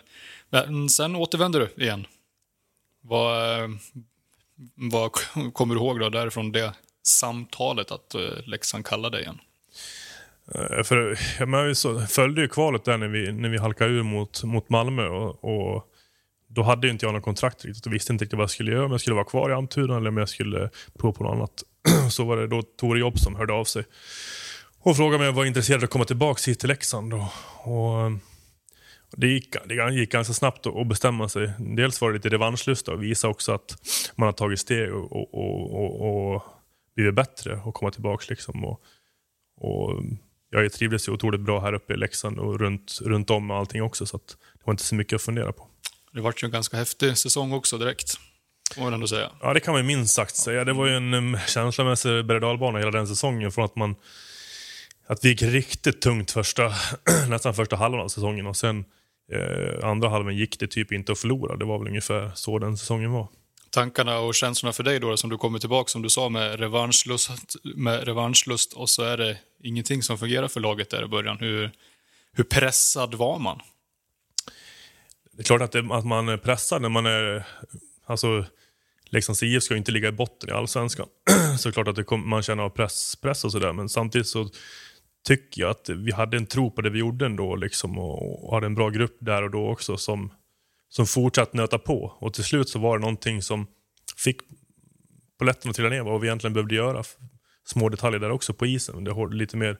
Men 0.49 0.89
sen 0.89 1.15
återvände 1.15 1.59
du 1.59 1.83
igen. 1.83 2.07
Vad, 3.01 3.61
eh, 3.61 3.69
vad 4.75 5.11
kommer 5.53 5.75
du 5.75 5.81
ihåg 5.81 5.99
då 5.99 6.09
därifrån 6.09 6.51
det 6.51 6.73
samtalet 7.03 7.91
att 7.91 8.15
eh, 8.15 8.21
Leksand 8.45 8.85
kallade 8.85 9.17
dig 9.17 9.23
igen? 9.23 9.39
Eh, 10.55 10.83
för, 10.83 11.19
ja, 11.39 11.45
men 11.45 11.75
så, 11.75 11.99
följde 12.01 12.41
ju 12.41 12.47
kvalet 12.47 12.85
där 12.85 12.97
när 12.97 13.07
vi, 13.07 13.31
när 13.31 13.49
vi 13.49 13.57
halkade 13.57 13.91
ur 13.91 14.03
mot, 14.03 14.43
mot 14.43 14.69
Malmö. 14.69 15.07
Och, 15.07 15.43
och 15.43 15.87
då 16.47 16.63
hade 16.63 16.89
inte 16.89 17.05
jag 17.05 17.13
något 17.13 17.23
kontrakt 17.23 17.65
riktigt 17.65 17.85
och 17.85 17.93
visste 17.93 18.13
inte 18.13 18.25
riktigt 18.25 18.37
vad 18.37 18.43
jag 18.43 18.49
skulle 18.49 18.71
göra. 18.71 18.85
Om 18.85 18.91
jag 18.91 19.01
skulle 19.01 19.15
vara 19.15 19.25
kvar 19.25 19.49
i 19.49 19.53
Almtuna 19.53 19.97
eller 19.97 20.09
om 20.09 20.17
jag 20.17 20.29
skulle 20.29 20.69
prova 20.99 21.13
på 21.13 21.23
något 21.23 21.33
annat. 21.35 21.63
så 22.11 22.23
var 22.23 22.37
det 22.37 22.47
då 22.47 22.61
Tore 22.61 22.99
Jobb 22.99 23.19
som 23.19 23.35
hörde 23.35 23.53
av 23.53 23.65
sig 23.65 23.83
och 24.83 24.97
frågade 24.97 25.17
mig 25.17 25.27
om 25.27 25.35
jag 25.35 25.41
var 25.41 25.45
intresserad 25.45 25.77
av 25.79 25.83
att 25.83 25.89
komma 25.89 26.05
tillbaka 26.05 26.41
hit 26.45 26.59
till 26.59 26.69
Leksand. 26.69 27.13
Och, 27.13 27.27
och 27.57 28.11
det 29.17 29.27
gick, 29.27 29.55
det 29.65 29.93
gick 29.93 30.11
ganska 30.11 30.33
snabbt 30.33 30.67
att 30.67 30.87
bestämma 30.87 31.29
sig. 31.29 31.51
Dels 31.59 32.01
var 32.01 32.09
det 32.09 32.15
lite 32.15 32.29
revanschlusta 32.29 32.91
och 32.91 33.03
visa 33.03 33.27
också 33.27 33.51
att 33.51 33.77
man 34.15 34.25
har 34.25 34.33
tagit 34.33 34.59
steg 34.59 34.93
och, 34.93 35.11
och, 35.11 35.73
och, 35.73 36.33
och 36.35 36.43
blivit 37.01 37.15
bättre 37.15 37.61
och 37.63 37.73
komma 37.73 37.91
tillbaka. 37.91 38.25
Liksom. 38.29 38.65
Och, 38.65 38.81
och 39.57 40.03
jag 40.49 40.73
trivdes 40.73 41.07
ju 41.07 41.11
otroligt 41.11 41.41
bra 41.41 41.59
här 41.59 41.73
uppe 41.73 41.93
i 41.93 41.97
Leksand 41.97 42.39
och 42.39 42.59
runt, 42.59 42.99
runt 43.01 43.29
om 43.29 43.47
med 43.47 43.57
allting 43.57 43.83
också. 43.83 44.05
Så 44.05 44.17
det 44.17 44.65
var 44.65 44.73
inte 44.73 44.83
så 44.83 44.95
mycket 44.95 45.15
att 45.15 45.21
fundera 45.21 45.51
på. 45.51 45.67
Det 46.13 46.21
var 46.21 46.33
ju 46.37 46.45
en 46.45 46.51
ganska 46.51 46.77
häftig 46.77 47.17
säsong 47.17 47.53
också 47.53 47.77
direkt. 47.77 48.13
Får 48.75 48.81
man 48.81 48.93
ändå 48.93 49.07
säga. 49.07 49.31
Ja, 49.41 49.53
det 49.53 49.59
kan 49.59 49.73
man 49.73 49.85
minst 49.85 50.13
sagt 50.13 50.35
säga. 50.35 50.65
Det 50.65 50.73
var 50.73 50.87
ju 50.87 50.95
en 50.95 51.13
um, 51.13 51.37
känslomässig 51.47 52.25
berg 52.25 52.79
hela 52.79 52.91
den 52.91 53.07
säsongen. 53.07 53.51
Från 53.51 53.65
att 53.65 53.75
man 53.75 53.95
att 55.11 55.25
vi 55.25 55.29
gick 55.29 55.41
riktigt 55.41 56.01
tungt 56.01 56.31
första, 56.31 56.73
nästan 57.29 57.53
första 57.53 57.75
halvan 57.75 58.01
av 58.01 58.07
säsongen 58.07 58.47
och 58.47 58.57
sen 58.57 58.85
eh, 59.31 59.89
andra 59.89 60.09
halvan 60.09 60.35
gick 60.35 60.59
det 60.59 60.67
typ 60.67 60.91
inte 60.91 61.11
att 61.11 61.19
förlora. 61.19 61.55
Det 61.55 61.65
var 61.65 61.79
väl 61.79 61.87
ungefär 61.87 62.31
så 62.35 62.59
den 62.59 62.77
säsongen 62.77 63.11
var 63.11 63.27
tankarna 63.71 64.19
och 64.19 64.35
känslorna 64.35 64.73
för 64.73 64.83
dig 64.83 64.99
då 64.99 65.17
som 65.17 65.29
du 65.29 65.37
kommer 65.37 65.59
tillbaka 65.59 65.87
som 65.87 66.01
du 66.01 66.09
sa 66.09 66.29
med 66.29 66.59
revanschlust, 66.59 67.55
med 67.63 68.03
revanschlust 68.03 68.73
och 68.73 68.89
så 68.89 69.03
är 69.03 69.17
det 69.17 69.37
ingenting 69.63 70.03
som 70.03 70.17
fungerar 70.17 70.47
för 70.47 70.59
laget 70.59 70.89
där 70.89 71.03
i 71.03 71.07
början. 71.07 71.37
Hur, 71.39 71.71
hur 72.31 72.43
pressad 72.43 73.15
var 73.15 73.39
man? 73.39 73.59
Det 75.31 75.41
är 75.41 75.43
klart 75.43 75.61
att, 75.61 75.71
det, 75.71 75.87
att 75.91 76.05
man 76.05 76.29
är 76.29 76.37
pressad 76.37 76.81
när 76.81 76.89
man 76.89 77.05
är... 77.05 77.47
Alltså, 78.05 78.37
liksom 78.37 79.33
Leksands 79.33 79.43
IF 79.43 79.63
ska 79.63 79.73
ju 79.73 79.77
inte 79.77 79.91
ligga 79.91 80.09
i 80.09 80.11
botten 80.11 80.49
i 80.49 80.51
allsvenskan. 80.51 81.07
så 81.59 81.67
det 81.67 81.69
är 81.69 81.73
klart 81.73 81.87
att 81.87 81.95
det 81.95 82.03
kom, 82.03 82.29
man 82.29 82.43
känner 82.43 82.63
av 82.63 82.69
press, 82.69 83.15
press 83.15 83.43
och 83.43 83.51
sådär. 83.51 83.73
Men 83.73 83.89
samtidigt 83.89 84.27
så 84.27 84.49
tycker 85.27 85.61
jag 85.61 85.71
att 85.71 85.89
vi 85.89 86.11
hade 86.11 86.37
en 86.37 86.45
tro 86.45 86.71
på 86.71 86.81
det 86.81 86.89
vi 86.89 86.99
gjorde 86.99 87.25
ändå 87.25 87.55
liksom, 87.55 87.99
och, 87.99 88.47
och 88.47 88.53
hade 88.53 88.65
en 88.65 88.75
bra 88.75 88.89
grupp 88.89 89.17
där 89.19 89.43
och 89.43 89.51
då 89.51 89.69
också 89.69 89.97
som, 89.97 90.31
som 90.91 91.05
fortsatt 91.07 91.53
nöta 91.53 91.77
på. 91.77 92.17
Och 92.19 92.33
till 92.33 92.43
slut 92.43 92.69
så 92.69 92.79
var 92.79 92.97
det 92.97 93.01
någonting 93.01 93.41
som 93.41 93.67
fick 94.17 94.37
polletten 95.39 95.69
att 95.69 95.75
trilla 95.75 95.89
ner 95.89 96.01
vad 96.01 96.21
vi 96.21 96.27
egentligen 96.27 96.53
behövde 96.53 96.75
göra. 96.75 97.03
Små 97.65 97.89
detaljer 97.89 98.19
där 98.19 98.31
också 98.31 98.53
på 98.53 98.65
isen. 98.65 99.03
Det 99.03 99.11
är 99.11 99.33
lite 99.33 99.57
mer 99.57 99.77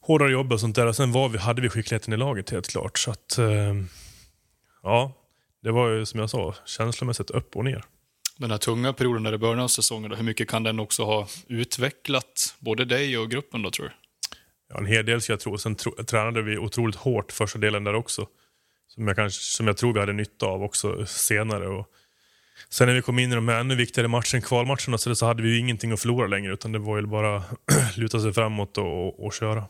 hårdare 0.00 0.30
jobb 0.30 0.52
och 0.52 0.60
sånt 0.60 0.76
där. 0.76 0.86
Och 0.86 0.96
sen 0.96 1.12
var 1.12 1.28
vi, 1.28 1.38
hade 1.38 1.62
vi 1.62 1.68
skickligheten 1.68 2.14
i 2.14 2.16
laget 2.16 2.50
helt 2.50 2.68
klart. 2.68 2.98
Så 2.98 3.10
att, 3.10 3.38
eh, 3.38 3.74
ja, 4.82 5.12
det 5.62 5.70
var 5.70 5.88
ju 5.88 6.06
som 6.06 6.20
jag 6.20 6.30
sa, 6.30 6.54
känslomässigt 6.64 7.30
upp 7.30 7.56
och 7.56 7.64
ner. 7.64 7.84
Den 8.36 8.50
här 8.50 8.58
tunga 8.58 8.92
perioden 8.92 9.22
där 9.22 9.34
i 9.34 9.38
början 9.38 9.60
av 9.60 9.68
säsongen, 9.68 10.12
hur 10.12 10.24
mycket 10.24 10.48
kan 10.48 10.62
den 10.62 10.80
också 10.80 11.04
ha 11.04 11.28
utvecklat 11.46 12.54
både 12.58 12.84
dig 12.84 13.18
och 13.18 13.30
gruppen 13.30 13.62
då 13.62 13.70
tror 13.70 13.86
du? 13.86 13.92
Ja, 14.68 14.78
en 14.78 14.86
hel 14.86 15.06
del 15.06 15.20
ska 15.20 15.32
jag 15.32 15.40
tro. 15.40 15.58
Sen 15.58 15.74
tro, 15.74 15.92
tränade 16.04 16.42
vi 16.42 16.58
otroligt 16.58 16.96
hårt 16.96 17.32
första 17.32 17.58
delen 17.58 17.84
där 17.84 17.94
också. 17.94 18.26
Som 18.88 19.06
jag, 19.06 19.16
kanske, 19.16 19.40
som 19.40 19.66
jag 19.66 19.76
tror 19.76 19.92
vi 19.92 20.00
hade 20.00 20.12
nytta 20.12 20.46
av 20.46 20.62
också 20.62 21.06
senare. 21.06 21.68
Och 21.68 21.86
sen 22.68 22.86
när 22.86 22.94
vi 22.94 23.02
kom 23.02 23.18
in 23.18 23.32
i 23.32 23.34
de 23.34 23.48
här 23.48 23.60
ännu 23.60 23.74
viktigare 23.74 24.08
matchen, 24.08 24.42
kvalmatcherna, 24.42 24.98
så, 24.98 25.14
så 25.14 25.26
hade 25.26 25.42
vi 25.42 25.48
ju 25.48 25.58
ingenting 25.58 25.92
att 25.92 26.00
förlora 26.00 26.26
längre. 26.26 26.52
Utan 26.52 26.72
det 26.72 26.78
var 26.78 27.00
ju 27.00 27.06
bara 27.06 27.42
luta 27.96 28.20
sig 28.20 28.32
framåt 28.32 28.78
och, 28.78 29.06
och, 29.06 29.26
och 29.26 29.32
köra. 29.32 29.64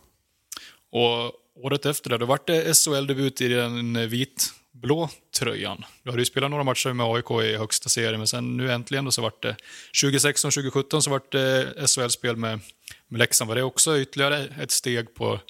Och 0.90 1.32
året 1.64 1.86
efter 1.86 2.10
det, 2.10 2.18
då 2.18 2.26
vart 2.26 2.46
det 2.46 2.74
SHL-debut 2.76 3.40
i 3.40 3.48
den 3.48 4.08
vitblå 4.08 5.10
tröjan. 5.38 5.84
Du 6.02 6.10
hade 6.10 6.22
ju 6.22 6.26
spelat 6.26 6.50
några 6.50 6.64
matcher 6.64 6.92
med 6.92 7.06
AIK 7.06 7.30
i 7.30 7.56
högsta 7.56 7.88
serien, 7.88 8.20
men 8.20 8.26
sen 8.26 8.56
nu 8.56 8.72
äntligen 8.72 9.04
då 9.04 9.10
så 9.10 9.22
vart 9.22 9.42
det 9.42 9.56
2016-2017 10.02 11.00
så 11.00 11.10
vart 11.10 11.32
det 11.32 11.74
SHL-spel 11.88 12.36
med, 12.36 12.60
med 13.08 13.18
Leksand. 13.18 13.48
Var 13.48 13.54
det 13.54 13.62
också 13.62 13.98
ytterligare 13.98 14.48
ett 14.60 14.70
steg 14.70 15.14
på 15.14 15.40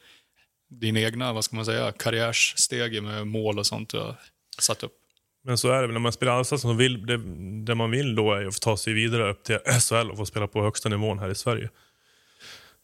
din 0.69 0.97
egna, 0.97 1.33
vad 1.33 1.45
ska 1.45 1.57
man 1.57 1.65
säga, 1.65 1.93
karriärssteg 1.93 3.03
med 3.03 3.27
mål 3.27 3.59
och 3.59 3.67
sånt 3.67 3.89
du 3.89 3.99
har 3.99 4.17
satt 4.59 4.83
upp? 4.83 4.93
Men 5.45 5.59
så 5.59 5.69
är 5.69 5.81
det 5.81 5.87
väl, 5.87 5.93
när 5.93 6.01
man 6.01 6.13
spelar 6.13 6.33
allsvenskan, 6.33 6.77
vill, 6.77 7.07
det, 7.07 7.17
det 7.65 7.75
man 7.75 7.91
vill 7.91 8.15
då 8.15 8.33
är 8.33 8.47
att 8.47 8.55
få 8.55 8.59
ta 8.59 8.77
sig 8.77 8.93
vidare 8.93 9.31
upp 9.31 9.45
till 9.45 9.59
SHL 9.59 10.11
och 10.11 10.17
få 10.17 10.27
spela 10.27 10.47
på 10.47 10.63
högsta 10.63 10.89
nivån 10.89 11.19
här 11.19 11.31
i 11.31 11.35
Sverige. 11.35 11.69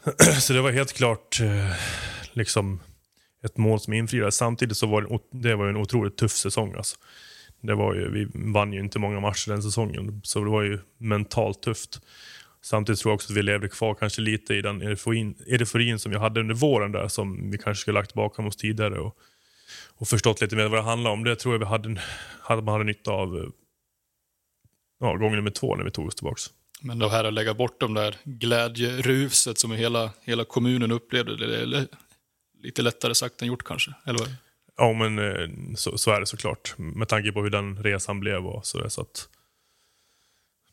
Så 0.41 0.53
det 0.53 0.61
var 0.61 0.73
helt 0.73 0.93
klart 0.93 1.41
eh, 1.41 1.77
liksom 2.33 2.81
ett 3.45 3.57
mål 3.57 3.81
som 3.81 3.93
infriades. 3.93 4.37
Samtidigt 4.37 4.77
så 4.77 4.87
var 4.87 5.03
det, 5.03 5.19
det 5.49 5.55
var 5.55 5.67
en 5.67 5.77
otroligt 5.77 6.17
tuff 6.17 6.33
säsong. 6.33 6.75
Alltså. 6.75 6.97
Det 7.61 7.75
var 7.75 7.95
ju, 7.95 8.11
vi 8.11 8.27
vann 8.53 8.73
ju 8.73 8.81
inte 8.81 8.99
många 8.99 9.21
matcher 9.21 9.51
den 9.51 9.63
säsongen, 9.63 10.21
så 10.25 10.45
det 10.45 10.51
var 10.51 10.63
ju 10.63 10.79
mentalt 10.99 11.63
tufft. 11.63 12.01
Samtidigt 12.65 13.01
tror 13.01 13.11
jag 13.11 13.15
också 13.15 13.33
att 13.33 13.37
vi 13.37 13.43
levde 13.43 13.69
kvar 13.69 13.95
kanske 13.95 14.21
lite 14.21 14.55
i 14.55 14.63
den 14.63 14.83
euforin, 14.83 15.35
euforin 15.47 15.99
som 15.99 16.13
jag 16.13 16.21
hade 16.21 16.41
under 16.41 16.55
våren 16.55 16.93
där 16.93 17.09
som 17.09 17.51
vi 17.51 17.59
kanske 17.59 17.81
skulle 17.81 17.99
lagt 18.01 18.15
bakom 18.15 18.47
oss 18.47 18.57
tidigare 18.57 18.99
och, 18.99 19.17
och 19.89 20.09
förstått 20.09 20.41
lite 20.41 20.57
mer 20.57 20.69
vad 20.69 20.79
det 20.79 20.83
handlar 20.83 21.11
om. 21.11 21.25
Det 21.25 21.37
tror 21.37 21.55
jag 21.55 21.59
vi 21.59 21.65
hade, 21.65 22.01
hade 22.41 22.63
man 22.63 22.73
hade 22.73 22.85
nytta 22.85 23.11
av 23.11 23.53
ja, 25.01 25.17
gång 25.17 25.37
nummer 25.37 25.51
två 25.51 25.77
när 25.77 25.85
vi 25.85 25.91
tog 25.91 26.07
oss 26.07 26.15
tillbaka. 26.15 26.41
Men 26.81 26.99
det 26.99 27.09
här 27.09 27.25
att 27.25 27.33
lägga 27.33 27.55
bort 27.55 27.81
de 27.81 27.95
där 27.95 28.17
glädjeruset 28.25 29.59
som 29.59 29.71
hela, 29.71 30.11
hela 30.21 30.45
kommunen 30.45 30.93
upplevde, 30.93 31.47
det 31.47 31.57
är 31.57 31.87
lite 32.63 32.83
lättare 32.83 33.15
sagt 33.15 33.43
än 33.43 33.49
gjort 33.49 33.65
kanske? 33.65 33.93
Eller 34.07 34.19
vad? 34.19 34.35
Ja, 34.77 34.93
men 34.93 35.19
eh, 35.19 35.75
så, 35.77 35.99
så, 35.99 36.11
är 36.11 36.21
det 36.21 36.27
såklart. 36.27 36.75
Med 36.77 37.09
tanke 37.09 37.33
på 37.33 37.43
hur 37.43 37.51
den 37.51 37.83
resan 37.83 38.21
blev. 38.21 38.47
Och 38.47 38.67
så, 38.67 38.79
där, 38.79 38.89
så 38.89 39.01
att 39.01 39.29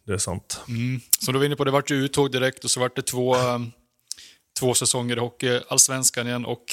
det 0.05 0.13
är 0.13 0.17
sant. 0.17 0.61
Mm. 0.67 1.01
Som 1.19 1.33
du 1.33 1.39
var 1.39 1.45
inne 1.45 1.55
på, 1.55 1.63
det 1.63 1.71
vart 1.71 1.91
ju 1.91 1.95
uttåg 1.95 2.31
direkt 2.31 2.63
och 2.63 2.71
så 2.71 2.79
vart 2.79 2.95
det 2.95 3.01
två, 3.01 3.35
två 4.59 4.73
säsonger 4.73 5.17
i 5.17 5.19
Hockeyallsvenskan 5.19 6.27
igen 6.27 6.45
och 6.45 6.65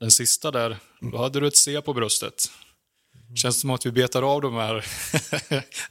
den 0.00 0.10
sista 0.10 0.50
där, 0.50 0.76
då 1.00 1.18
hade 1.18 1.40
du 1.40 1.46
ett 1.46 1.56
C 1.56 1.80
på 1.80 1.94
bröstet. 1.94 2.34
Känns 3.34 3.60
som 3.60 3.70
att 3.70 3.86
vi 3.86 3.92
betar 3.92 4.22
av 4.22 4.40
de 4.40 4.54
här 4.54 4.84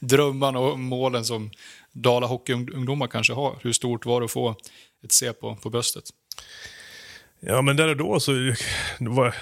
drömmarna 0.00 0.58
och 0.58 0.78
målen 0.78 1.24
som 1.24 1.50
Dala 1.92 2.26
hockeyungdomar 2.26 3.06
kanske 3.06 3.32
har. 3.32 3.58
Hur 3.62 3.72
stort 3.72 4.06
var 4.06 4.20
det 4.20 4.24
att 4.24 4.30
få 4.30 4.56
ett 5.04 5.12
C 5.12 5.32
på, 5.32 5.56
på 5.56 5.70
bröstet? 5.70 6.04
Ja, 7.40 7.62
men 7.62 7.76
där 7.76 7.88
och 7.88 7.96
då 7.96 8.20
så... 8.20 8.32
Var, 8.98 9.34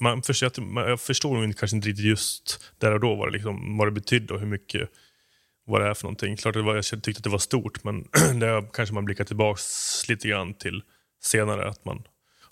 man 0.00 0.22
försökte, 0.22 0.60
jag 0.76 1.00
förstår 1.00 1.34
nog 1.34 1.58
kanske 1.58 1.76
inte 1.76 1.88
riktigt 1.88 2.04
just 2.04 2.64
där 2.78 2.92
och 2.92 3.00
då 3.00 3.14
vad 3.14 3.28
det, 3.28 3.32
liksom, 3.32 3.76
vad 3.76 3.86
det 3.86 3.92
betydde 3.92 4.34
och 4.34 4.40
hur 4.40 4.46
mycket 4.46 4.90
vad 5.64 5.80
det 5.80 5.88
är 5.88 5.94
för 5.94 6.04
någonting. 6.04 6.36
Klart 6.36 6.56
att 6.56 6.64
var, 6.64 6.74
jag 6.74 6.84
tyckte 6.84 7.10
att 7.10 7.24
det 7.24 7.30
var 7.30 7.38
stort, 7.38 7.84
men 7.84 8.08
det 8.40 8.64
kanske 8.72 8.94
man 8.94 9.04
blickar 9.04 9.24
tillbaka 9.24 9.60
lite 10.08 10.28
grann 10.28 10.54
till 10.54 10.82
senare, 11.22 11.68
att 11.68 11.84
man 11.84 12.02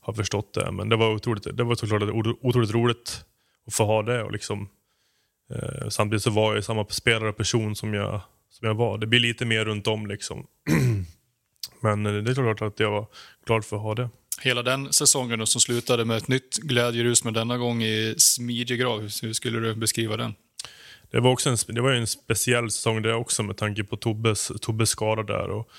har 0.00 0.12
förstått 0.12 0.54
det. 0.54 0.72
Men 0.72 0.88
det 0.88 0.96
var 0.96 1.14
otroligt, 1.14 1.56
det 1.56 1.64
var 1.64 1.74
såklart 1.74 2.02
otroligt 2.40 2.70
roligt 2.70 3.24
att 3.66 3.74
få 3.74 3.84
ha 3.84 4.02
det. 4.02 4.22
Och 4.22 4.32
liksom, 4.32 4.68
eh, 5.54 5.88
samtidigt 5.88 6.22
så 6.22 6.30
var 6.30 6.54
jag 6.54 6.64
samma 6.64 6.86
spelare 6.88 7.28
och 7.28 7.36
person 7.36 7.76
som 7.76 7.94
jag, 7.94 8.20
som 8.50 8.68
jag 8.68 8.74
var. 8.74 8.98
Det 8.98 9.06
blir 9.06 9.20
lite 9.20 9.44
mer 9.44 9.64
runt 9.64 9.86
om 9.86 10.06
liksom. 10.06 10.46
men 11.80 12.06
eh, 12.06 12.12
det 12.12 12.30
är 12.30 12.34
klart 12.34 12.62
att 12.62 12.80
jag 12.80 12.90
var 12.90 13.06
glad 13.46 13.64
för 13.64 13.76
att 13.76 13.82
ha 13.82 13.94
det. 13.94 14.08
Hela 14.40 14.62
den 14.62 14.92
säsongen 14.92 15.46
som 15.46 15.60
slutade 15.60 16.04
med 16.04 16.16
ett 16.16 16.28
nytt 16.28 16.58
glädjerus, 16.58 17.24
men 17.24 17.34
denna 17.34 17.58
gång 17.58 17.82
i 17.82 18.14
Smidjegrav. 18.16 19.00
Hur 19.22 19.32
skulle 19.32 19.58
du 19.58 19.74
beskriva 19.74 20.16
den? 20.16 20.34
Det 21.12 21.20
var, 21.20 21.30
också 21.30 21.50
en, 21.50 21.56
det 21.68 21.80
var 21.80 21.92
en 21.92 22.06
speciell 22.06 22.70
säsong 22.70 23.02
det 23.02 23.14
också 23.14 23.42
med 23.42 23.56
tanke 23.56 23.84
på 23.84 23.96
Tobbes, 23.96 24.52
Tobbes 24.60 24.90
skada 24.90 25.22
där. 25.22 25.50
Och, 25.50 25.70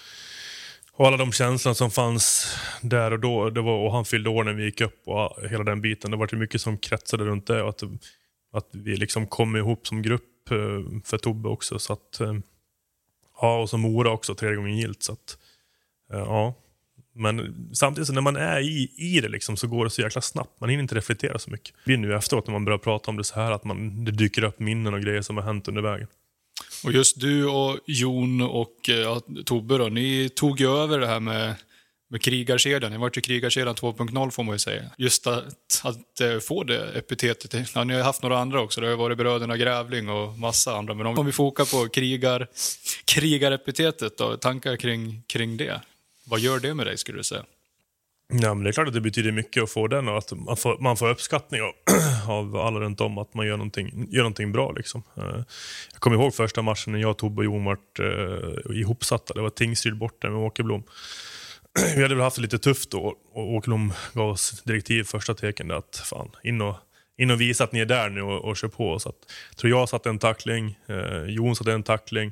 och 0.91 1.07
alla 1.07 1.17
de 1.17 1.31
känslorna 1.31 1.75
som 1.75 1.91
fanns 1.91 2.55
där 2.81 3.11
och 3.11 3.19
då. 3.19 3.49
Det 3.49 3.61
var, 3.61 3.85
och 3.85 3.91
han 3.91 4.05
fyllde 4.05 4.29
år 4.29 4.43
när 4.43 4.53
vi 4.53 4.63
gick 4.63 4.81
upp 4.81 5.01
och 5.05 5.49
hela 5.49 5.63
den 5.63 5.81
biten. 5.81 6.11
Det 6.11 6.17
var 6.17 6.35
mycket 6.35 6.61
som 6.61 6.77
kretsade 6.77 7.23
runt 7.23 7.47
det. 7.47 7.61
Och 7.63 7.69
att, 7.69 7.83
att 8.51 8.67
vi 8.71 8.95
liksom 8.95 9.27
kom 9.27 9.55
ihop 9.55 9.87
som 9.87 10.01
grupp 10.01 10.51
eh, 10.51 11.01
för 11.05 11.17
Tobbe 11.17 11.49
också. 11.49 11.79
Så 11.79 11.93
att, 11.93 12.19
eh, 12.19 12.33
ja, 13.41 13.61
och 13.61 13.69
som 13.69 13.81
Mora 13.81 14.11
också, 14.11 14.35
tredje 14.35 14.55
gången 14.55 14.77
gilt. 14.77 15.03
Så 15.03 15.13
att, 15.13 15.37
eh, 16.13 16.19
ja, 16.19 16.53
men 17.15 17.67
samtidigt 17.73 18.07
så 18.07 18.13
när 18.13 18.21
man 18.21 18.35
är 18.35 18.59
i, 18.59 18.91
i 18.97 19.21
det 19.21 19.29
liksom, 19.29 19.57
så 19.57 19.67
går 19.67 19.83
det 19.83 19.89
så 19.91 20.01
jäkla 20.01 20.21
snabbt. 20.21 20.59
Man 20.59 20.69
hinner 20.69 20.81
inte 20.81 20.95
reflektera 20.95 21.39
så 21.39 21.51
mycket. 21.51 21.75
Det 21.85 21.97
nu 21.97 22.15
efteråt 22.15 22.47
när 22.47 22.51
man 22.51 22.65
börjar 22.65 22.77
prata 22.77 23.11
om 23.11 23.17
det 23.17 23.23
så 23.23 23.35
här 23.35 23.51
att 23.51 23.63
man, 23.63 24.05
det 24.05 24.11
dyker 24.11 24.43
upp 24.43 24.59
minnen 24.59 24.93
och 24.93 25.01
grejer 25.01 25.21
som 25.21 25.37
har 25.37 25.43
hänt 25.43 25.67
under 25.67 25.81
vägen. 25.81 26.07
Och 26.83 26.91
just 26.91 27.19
du 27.19 27.45
och 27.45 27.79
Jon 27.85 28.41
och 28.41 28.89
eh, 28.89 28.95
ja, 28.95 29.21
Tobbe 29.45 29.77
då, 29.77 29.87
ni 29.89 30.29
tog 30.29 30.59
ju 30.59 30.77
över 30.77 30.99
det 30.99 31.07
här 31.07 31.19
med, 31.19 31.55
med 32.09 32.21
krigarkedjan. 32.21 32.91
Ni 32.91 32.97
vart 32.97 33.17
ju 33.17 33.21
krigarkedjan 33.21 33.75
2.0 33.75 34.31
får 34.31 34.43
man 34.43 34.55
ju 34.55 34.59
säga. 34.59 34.83
Just 34.97 35.27
att, 35.27 35.45
att, 35.83 36.21
att 36.21 36.43
få 36.43 36.63
det 36.63 36.97
epitetet. 36.97 37.71
Ja, 37.75 37.83
ni 37.83 37.93
har 37.93 38.01
haft 38.01 38.23
några 38.23 38.39
andra 38.39 38.61
också. 38.61 38.81
Det 38.81 38.87
har 38.87 38.95
varit 38.95 39.17
bröderna 39.17 39.57
Grävling 39.57 40.09
och 40.09 40.39
massa 40.39 40.75
andra. 40.75 40.93
Men 40.93 41.05
om, 41.05 41.19
om 41.19 41.25
vi 41.25 41.31
fokar 41.31 41.65
på 41.65 41.89
krigar, 41.89 42.47
krigarepitetet 43.05 44.17
då, 44.17 44.37
tankar 44.37 44.75
kring, 44.75 45.23
kring 45.27 45.57
det? 45.57 45.81
Vad 46.25 46.39
gör 46.39 46.59
det 46.59 46.73
med 46.73 46.87
dig 46.87 46.97
skulle 46.97 47.17
du 47.17 47.23
säga? 47.23 47.45
Ja, 48.41 48.53
men 48.53 48.63
det 48.63 48.69
är 48.69 48.71
klart 48.71 48.87
att 48.87 48.93
det 48.93 49.01
betyder 49.01 49.31
mycket 49.31 49.63
att 49.63 49.69
få 49.69 49.87
den 49.87 50.07
och 50.07 50.17
att 50.17 50.31
man 50.31 50.57
får, 50.57 50.77
man 50.79 50.97
får 50.97 51.09
uppskattning 51.09 51.61
av, 51.61 51.71
av 52.27 52.55
alla 52.55 52.79
runt 52.79 53.01
om 53.01 53.17
att 53.17 53.33
man 53.33 53.47
gör 53.47 53.57
någonting, 53.57 54.07
gör 54.11 54.21
någonting 54.21 54.51
bra. 54.51 54.71
Liksom. 54.71 55.03
Eh, 55.17 55.23
jag 55.91 55.99
kommer 55.99 56.17
ihåg 56.17 56.33
första 56.33 56.61
matchen 56.61 56.93
när 56.93 56.99
jag, 56.99 57.17
Tobbe 57.17 57.39
och 57.39 57.45
Jon 57.45 57.65
var 57.65 57.77
uh, 57.99 58.55
eh, 58.69 58.79
ihopsatta. 58.79 59.33
Det 59.33 59.41
var 59.41 59.49
Tingsryd 59.49 59.97
borta 59.97 60.29
med 60.29 60.39
Åkerblom. 60.39 60.83
Vi 61.95 62.01
hade 62.01 62.15
väl 62.15 62.23
haft 62.23 62.35
det 62.35 62.41
lite 62.41 62.59
tufft 62.59 62.91
då 62.91 63.15
och 63.33 63.53
Åkerblom 63.53 63.93
gav 64.13 64.29
oss 64.29 64.63
direktiv 64.63 65.03
första 65.03 65.33
teken 65.33 65.71
att 65.71 66.01
fan, 66.05 66.29
in 66.43 66.61
och, 66.61 66.75
in 67.17 67.31
och 67.31 67.41
visa 67.41 67.63
att 67.63 67.71
ni 67.71 67.79
är 67.79 67.85
där 67.85 68.09
nu 68.09 68.21
och, 68.21 68.45
och 68.45 68.57
kör 68.57 68.67
på. 68.67 68.99
Så 68.99 69.09
att, 69.09 69.15
jag 69.49 69.57
tror 69.57 69.69
jag 69.69 69.89
satte 69.89 70.09
en 70.09 70.19
tackling, 70.19 70.79
uh, 70.89 71.25
Jon 71.29 71.55
satte 71.55 71.73
en 71.73 71.83
tackling. 71.83 72.31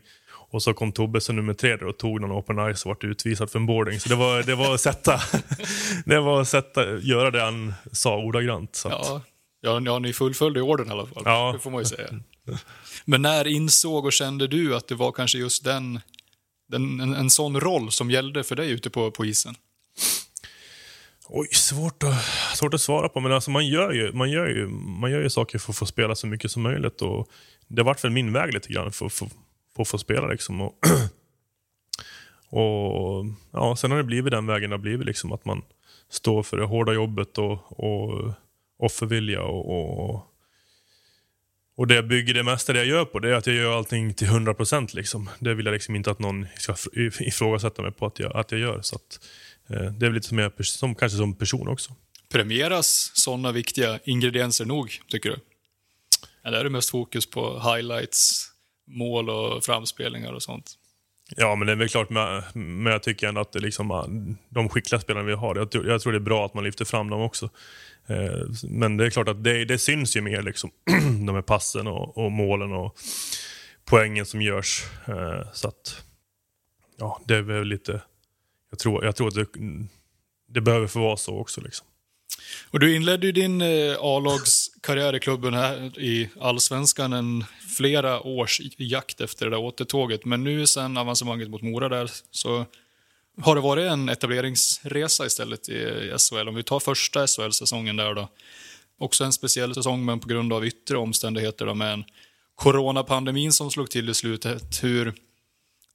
Och 0.52 0.64
så 0.64 0.74
kom 0.74 0.92
Tobbe 0.92 1.22
som 1.22 1.36
nummer 1.36 1.54
tre 1.54 1.76
och 1.76 1.98
tog 1.98 2.22
någon 2.22 2.32
open 2.32 2.76
ice 2.76 2.86
och 2.86 2.90
vart 2.90 3.04
utvisad 3.04 3.50
för 3.50 3.60
en 3.60 3.66
boarding. 3.66 4.00
Så 4.00 4.10
det 4.10 4.16
var, 4.16 4.44
det 4.44 4.56
var 4.56 4.74
att 4.74 4.82
sätta, 4.82 5.20
det 6.06 6.20
var 6.20 6.42
att 6.42 6.48
sätta, 6.48 6.98
göra 6.98 7.32
det 7.32 7.42
han 7.42 7.74
sa 7.92 8.18
ordagrant. 8.18 8.76
Så 8.76 8.90
ja, 8.90 9.22
ja, 9.62 9.82
ja, 9.86 10.00
ni 10.00 10.14
fullföljde 10.14 10.62
orden 10.62 10.88
i 10.88 10.92
alla 10.92 11.06
fall. 11.06 11.24
Ja. 11.26 11.52
Det 11.54 11.60
får 11.60 11.72
man 11.72 11.82
ju 11.82 11.86
säga. 11.86 12.08
Men 13.06 13.22
när 13.22 13.48
insåg 13.48 14.06
och 14.06 14.14
kände 14.14 14.48
du 14.48 14.76
att 14.76 14.88
det 14.88 14.96
var 14.96 15.12
kanske 15.12 15.38
just 15.38 15.64
den, 15.64 16.00
den 16.70 17.00
en, 17.00 17.14
en 17.14 17.30
sån 17.30 17.60
roll 17.60 17.92
som 17.92 18.12
gällde 18.12 18.44
för 18.44 18.56
dig 18.56 18.72
ute 18.72 18.90
på, 18.90 19.12
på 19.12 19.26
isen? 19.26 19.56
Oj, 21.34 21.48
svårt 21.52 22.04
att, 22.04 22.26
svårt 22.56 22.74
att 22.74 22.82
svara 22.82 23.10
på. 23.10 23.20
Men 23.20 23.32
alltså 23.32 23.52
man, 23.52 23.68
gör 23.68 23.92
ju, 23.92 24.12
man, 24.14 24.32
gör 24.32 24.48
ju, 24.48 24.68
man 24.68 25.12
gör 25.12 25.22
ju 25.22 25.30
saker 25.30 25.60
för 25.60 25.72
att 25.72 25.78
få 25.78 25.86
spela 25.86 26.16
så 26.16 26.28
mycket 26.28 26.52
som 26.52 26.62
möjligt. 26.62 27.02
Och 27.02 27.28
det 27.68 27.84
vart 27.84 28.04
väl 28.04 28.12
min 28.12 28.34
väg 28.34 28.54
lite 28.54 28.74
grann. 28.74 28.92
För, 28.92 29.10
för, 29.10 29.28
få, 29.75 29.86
få 29.86 29.97
spela. 29.97 30.27
Liksom. 30.27 30.62
Och, 30.62 30.77
och 32.60 33.25
ja, 33.51 33.75
Sen 33.75 33.91
har 33.91 33.97
det 33.97 34.03
blivit 34.03 34.31
den 34.31 34.45
vägen 34.45 34.69
det 34.69 34.73
har 34.73 34.81
blivit, 34.81 35.05
liksom, 35.05 35.31
att 35.31 35.45
man 35.45 35.62
står 36.10 36.43
för 36.43 36.57
det 36.57 36.65
hårda 36.65 36.93
jobbet 36.93 37.38
och, 37.38 37.79
och 37.79 38.34
offervilja. 38.79 39.41
Och, 39.41 40.10
och, 40.10 40.27
och 41.75 41.88
det 41.88 41.95
jag 41.95 42.07
bygger 42.07 42.34
det 42.34 42.43
mesta 42.43 42.73
det 42.73 42.79
jag 42.79 42.88
gör 42.88 43.05
på, 43.05 43.19
det 43.19 43.29
är 43.29 43.34
att 43.34 43.47
jag 43.47 43.55
gör 43.55 43.77
allting 43.77 44.13
till 44.13 44.27
100%. 44.27 44.95
Liksom. 44.95 45.29
Det 45.39 45.53
vill 45.53 45.65
jag 45.65 45.73
liksom 45.73 45.95
inte 45.95 46.12
att 46.12 46.19
någon 46.19 46.47
ska 46.57 46.75
ifrågasätta 47.19 47.81
mig 47.81 47.91
på 47.91 48.05
att 48.05 48.19
jag, 48.19 48.36
att 48.36 48.51
jag 48.51 48.62
gör. 48.62 48.81
Så 48.81 48.95
att, 48.95 49.19
eh, 49.69 49.91
det 49.91 50.05
är 50.05 50.10
väl 50.10 50.13
lite 50.13 50.27
som 50.27 50.38
jag 50.38 50.65
som, 50.65 50.95
kanske 50.95 51.17
som 51.17 51.36
person 51.36 51.67
också. 51.67 51.95
Premieras 52.29 53.12
sådana 53.13 53.51
viktiga 53.51 53.99
ingredienser 54.03 54.65
nog, 54.65 55.01
tycker 55.07 55.29
du? 55.29 55.38
Eller 56.43 56.60
är 56.60 56.63
det 56.63 56.69
mest 56.69 56.89
fokus 56.89 57.29
på 57.29 57.60
highlights, 57.60 58.51
mål 58.91 59.30
och 59.30 59.63
framspelningar 59.63 60.34
och 60.34 60.43
sånt? 60.43 60.77
Ja, 61.36 61.56
men 61.56 61.65
det 61.65 61.71
är 61.71 61.75
väl 61.75 61.89
klart, 61.89 62.10
men 62.54 62.86
jag 62.86 63.04
tycker 63.04 63.27
ändå 63.27 63.41
att 63.41 63.51
det 63.51 63.60
liksom, 63.60 64.38
de 64.49 64.69
skickliga 64.69 65.01
spelarna 65.01 65.25
vi 65.25 65.34
har, 65.34 65.56
jag, 65.56 65.86
jag 65.86 66.01
tror 66.01 66.12
det 66.12 66.17
är 66.17 66.19
bra 66.19 66.45
att 66.45 66.54
man 66.54 66.63
lyfter 66.63 66.86
fram 66.86 67.10
dem 67.10 67.21
också. 67.21 67.49
Eh, 68.08 68.47
men 68.63 68.97
det 68.97 69.06
är 69.06 69.10
klart 69.10 69.27
att 69.27 69.43
det, 69.43 69.65
det 69.65 69.77
syns 69.77 70.15
ju 70.15 70.21
mer, 70.21 70.41
liksom, 70.41 70.71
de 71.25 71.36
här 71.36 71.41
passen 71.41 71.88
och, 71.88 72.17
och, 72.17 72.32
målen 72.32 72.71
och 72.71 72.97
poängen 73.86 74.25
som 74.25 74.41
görs. 74.41 74.84
Eh, 75.08 75.51
så 75.54 75.67
att, 75.67 76.04
ja, 76.97 77.21
det 77.25 77.36
är 77.36 77.41
väl 77.41 77.67
lite, 77.67 78.01
jag 78.69 78.80
tror, 78.80 79.06
jag 79.06 79.15
tror 79.15 79.27
att 79.27 79.36
det, 79.36 79.47
det 80.49 80.62
behöver 80.62 80.88
få 80.88 80.99
vara 80.99 81.17
så 81.17 81.38
också. 81.38 81.62
Liksom. 81.62 81.88
Och 82.69 82.80
du 82.80 82.95
inledde 82.95 83.25
ju 83.25 83.32
din 83.32 83.62
eh, 83.62 83.95
A-lagskarriär 83.99 85.15
i 85.15 85.19
klubben 85.19 85.54
här 85.54 85.99
i 85.99 86.30
Allsvenskan 86.39 87.13
en 87.13 87.45
flera 87.82 88.22
års 88.22 88.62
jakt 88.78 89.22
efter 89.22 89.46
det 89.46 89.52
där 89.52 89.60
återtåget. 89.60 90.26
Men 90.26 90.44
nu 90.44 90.67
sen 90.67 90.98
avancemanget 90.98 91.50
mot 91.50 91.62
Mora 91.62 91.89
där 91.89 92.12
så 92.32 92.65
har 93.41 93.56
det 93.56 93.62
varit 93.62 93.91
en 93.91 94.10
etableringsresa 94.10 95.26
istället 95.26 95.70
i 95.70 96.12
SHL. 96.17 96.48
Om 96.48 96.56
vi 96.56 96.63
tar 96.63 96.80
första 96.80 97.28
SHL-säsongen 97.28 97.96
där 97.96 98.13
då. 98.13 98.30
Också 98.98 99.24
en 99.24 99.34
speciell 99.34 99.76
säsong 99.76 100.06
men 100.06 100.20
på 100.20 100.28
grund 100.28 100.54
av 100.54 100.65
yttre 100.65 100.98
omständigheter 100.98 101.65
då 101.65 101.74
med 101.74 101.94
en 101.94 102.04
coronapandemin 102.56 103.52
som 103.52 103.72
slog 103.72 103.89
till 103.89 104.10
i 104.10 104.13
slutet. 104.13 104.84
Hur, 104.84 105.13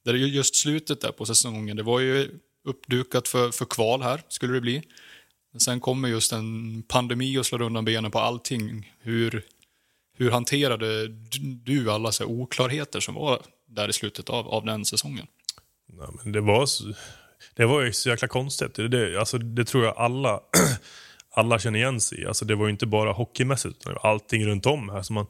det 0.03 0.09
är 0.09 0.13
just 0.13 0.55
slutet 0.55 1.01
där 1.01 1.11
på 1.11 1.25
säsongen, 1.25 1.77
det 1.77 1.83
var 1.83 1.99
ju 1.99 2.29
uppdukat 2.65 3.27
för, 3.27 3.51
för 3.51 3.65
kval 3.65 4.01
här, 4.01 4.21
skulle 4.29 4.53
det 4.53 4.61
bli. 4.61 4.81
Sen 5.57 5.79
kommer 5.79 6.09
just 6.09 6.31
en 6.31 6.83
pandemi 6.87 7.37
och 7.37 7.45
slår 7.45 7.61
undan 7.61 7.85
benen 7.85 8.11
på 8.11 8.19
allting. 8.19 8.93
Hur, 8.99 9.43
hur 10.17 10.31
hanterade 10.31 11.07
du 11.63 11.91
alla 11.91 12.11
så 12.11 12.25
oklarheter 12.25 12.99
som 12.99 13.15
var 13.15 13.41
där 13.65 13.89
i 13.89 13.93
slutet 13.93 14.29
av, 14.29 14.47
av 14.47 14.65
den 14.65 14.85
säsongen? 14.85 15.27
Nej, 15.93 16.07
men 16.23 16.31
det, 16.31 16.41
var 16.41 16.65
så, 16.65 16.93
det 17.55 17.65
var 17.65 17.81
ju 17.81 17.93
så 17.93 18.09
jäkla 18.09 18.27
konstigt. 18.27 18.73
Det, 18.73 18.87
det, 18.87 19.19
alltså, 19.19 19.37
det 19.37 19.65
tror 19.65 19.85
jag 19.85 19.97
alla, 19.97 20.39
alla 21.31 21.59
känner 21.59 21.79
igen 21.79 22.01
sig 22.01 22.21
i. 22.21 22.25
Alltså, 22.25 22.45
det 22.45 22.55
var 22.55 22.65
ju 22.65 22.71
inte 22.71 22.85
bara 22.85 23.11
hockeymässigt, 23.11 23.77
utan 23.79 23.97
allting 24.01 24.45
runt 24.45 24.65
om 24.65 24.89
här. 24.89 25.01
Som 25.01 25.13
man, 25.13 25.27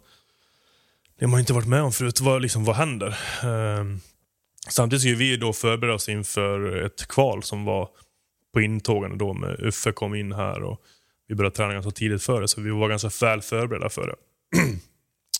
det 1.19 1.25
har 1.25 1.31
man 1.31 1.39
inte 1.39 1.53
varit 1.53 1.67
med 1.67 1.81
om 1.81 1.91
förut. 1.91 2.21
Vad, 2.21 2.41
liksom, 2.41 2.65
vad 2.65 2.75
händer? 2.75 3.17
Ehm, 3.43 3.99
samtidigt 4.69 5.01
ska 5.01 5.15
vi 5.15 5.37
då 5.37 5.53
förbereda 5.53 5.93
oss 5.93 6.09
inför 6.09 6.85
ett 6.85 7.07
kval 7.07 7.43
som 7.43 7.65
var 7.65 7.89
på 8.53 8.61
intågande 8.61 9.17
då 9.17 9.33
med 9.33 9.59
Uffe 9.59 9.91
kom 9.91 10.15
in 10.15 10.31
här 10.31 10.63
och 10.63 10.81
vi 11.27 11.35
började 11.35 11.55
träna 11.55 11.73
ganska 11.73 11.91
tidigt 11.91 12.23
för 12.23 12.41
det, 12.41 12.47
så 12.47 12.61
vi 12.61 12.69
var 12.69 12.89
ganska 12.89 13.09
väl 13.25 13.41
förberedda 13.41 13.89
för 13.89 14.07
det 14.07 14.15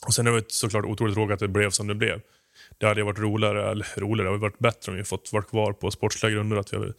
och 0.06 0.14
Sen 0.14 0.28
är 0.28 0.32
det 0.32 0.52
såklart 0.52 0.86
otroligt 0.86 1.16
tråkigt 1.16 1.34
att 1.34 1.40
det 1.40 1.48
blev 1.48 1.70
som 1.70 1.88
det 1.88 1.96
blev. 1.96 2.22
Det 2.78 2.86
hade 2.86 3.04
varit 3.04 3.20
roligare, 3.20 3.72
eller 3.72 4.00
roligare, 4.00 4.28
det 4.28 4.32
hade 4.32 4.42
varit 4.42 4.60
bättre 4.60 4.92
om 4.92 4.98
vi 4.98 5.04
fått 5.04 5.34
vara 5.34 5.44
kvar 5.44 5.74
på 5.74 5.92
sportsliga 5.92 6.32
grunder. 6.32 6.58
Att 6.58 6.74
vi 6.74 6.78
hade, 6.78 6.94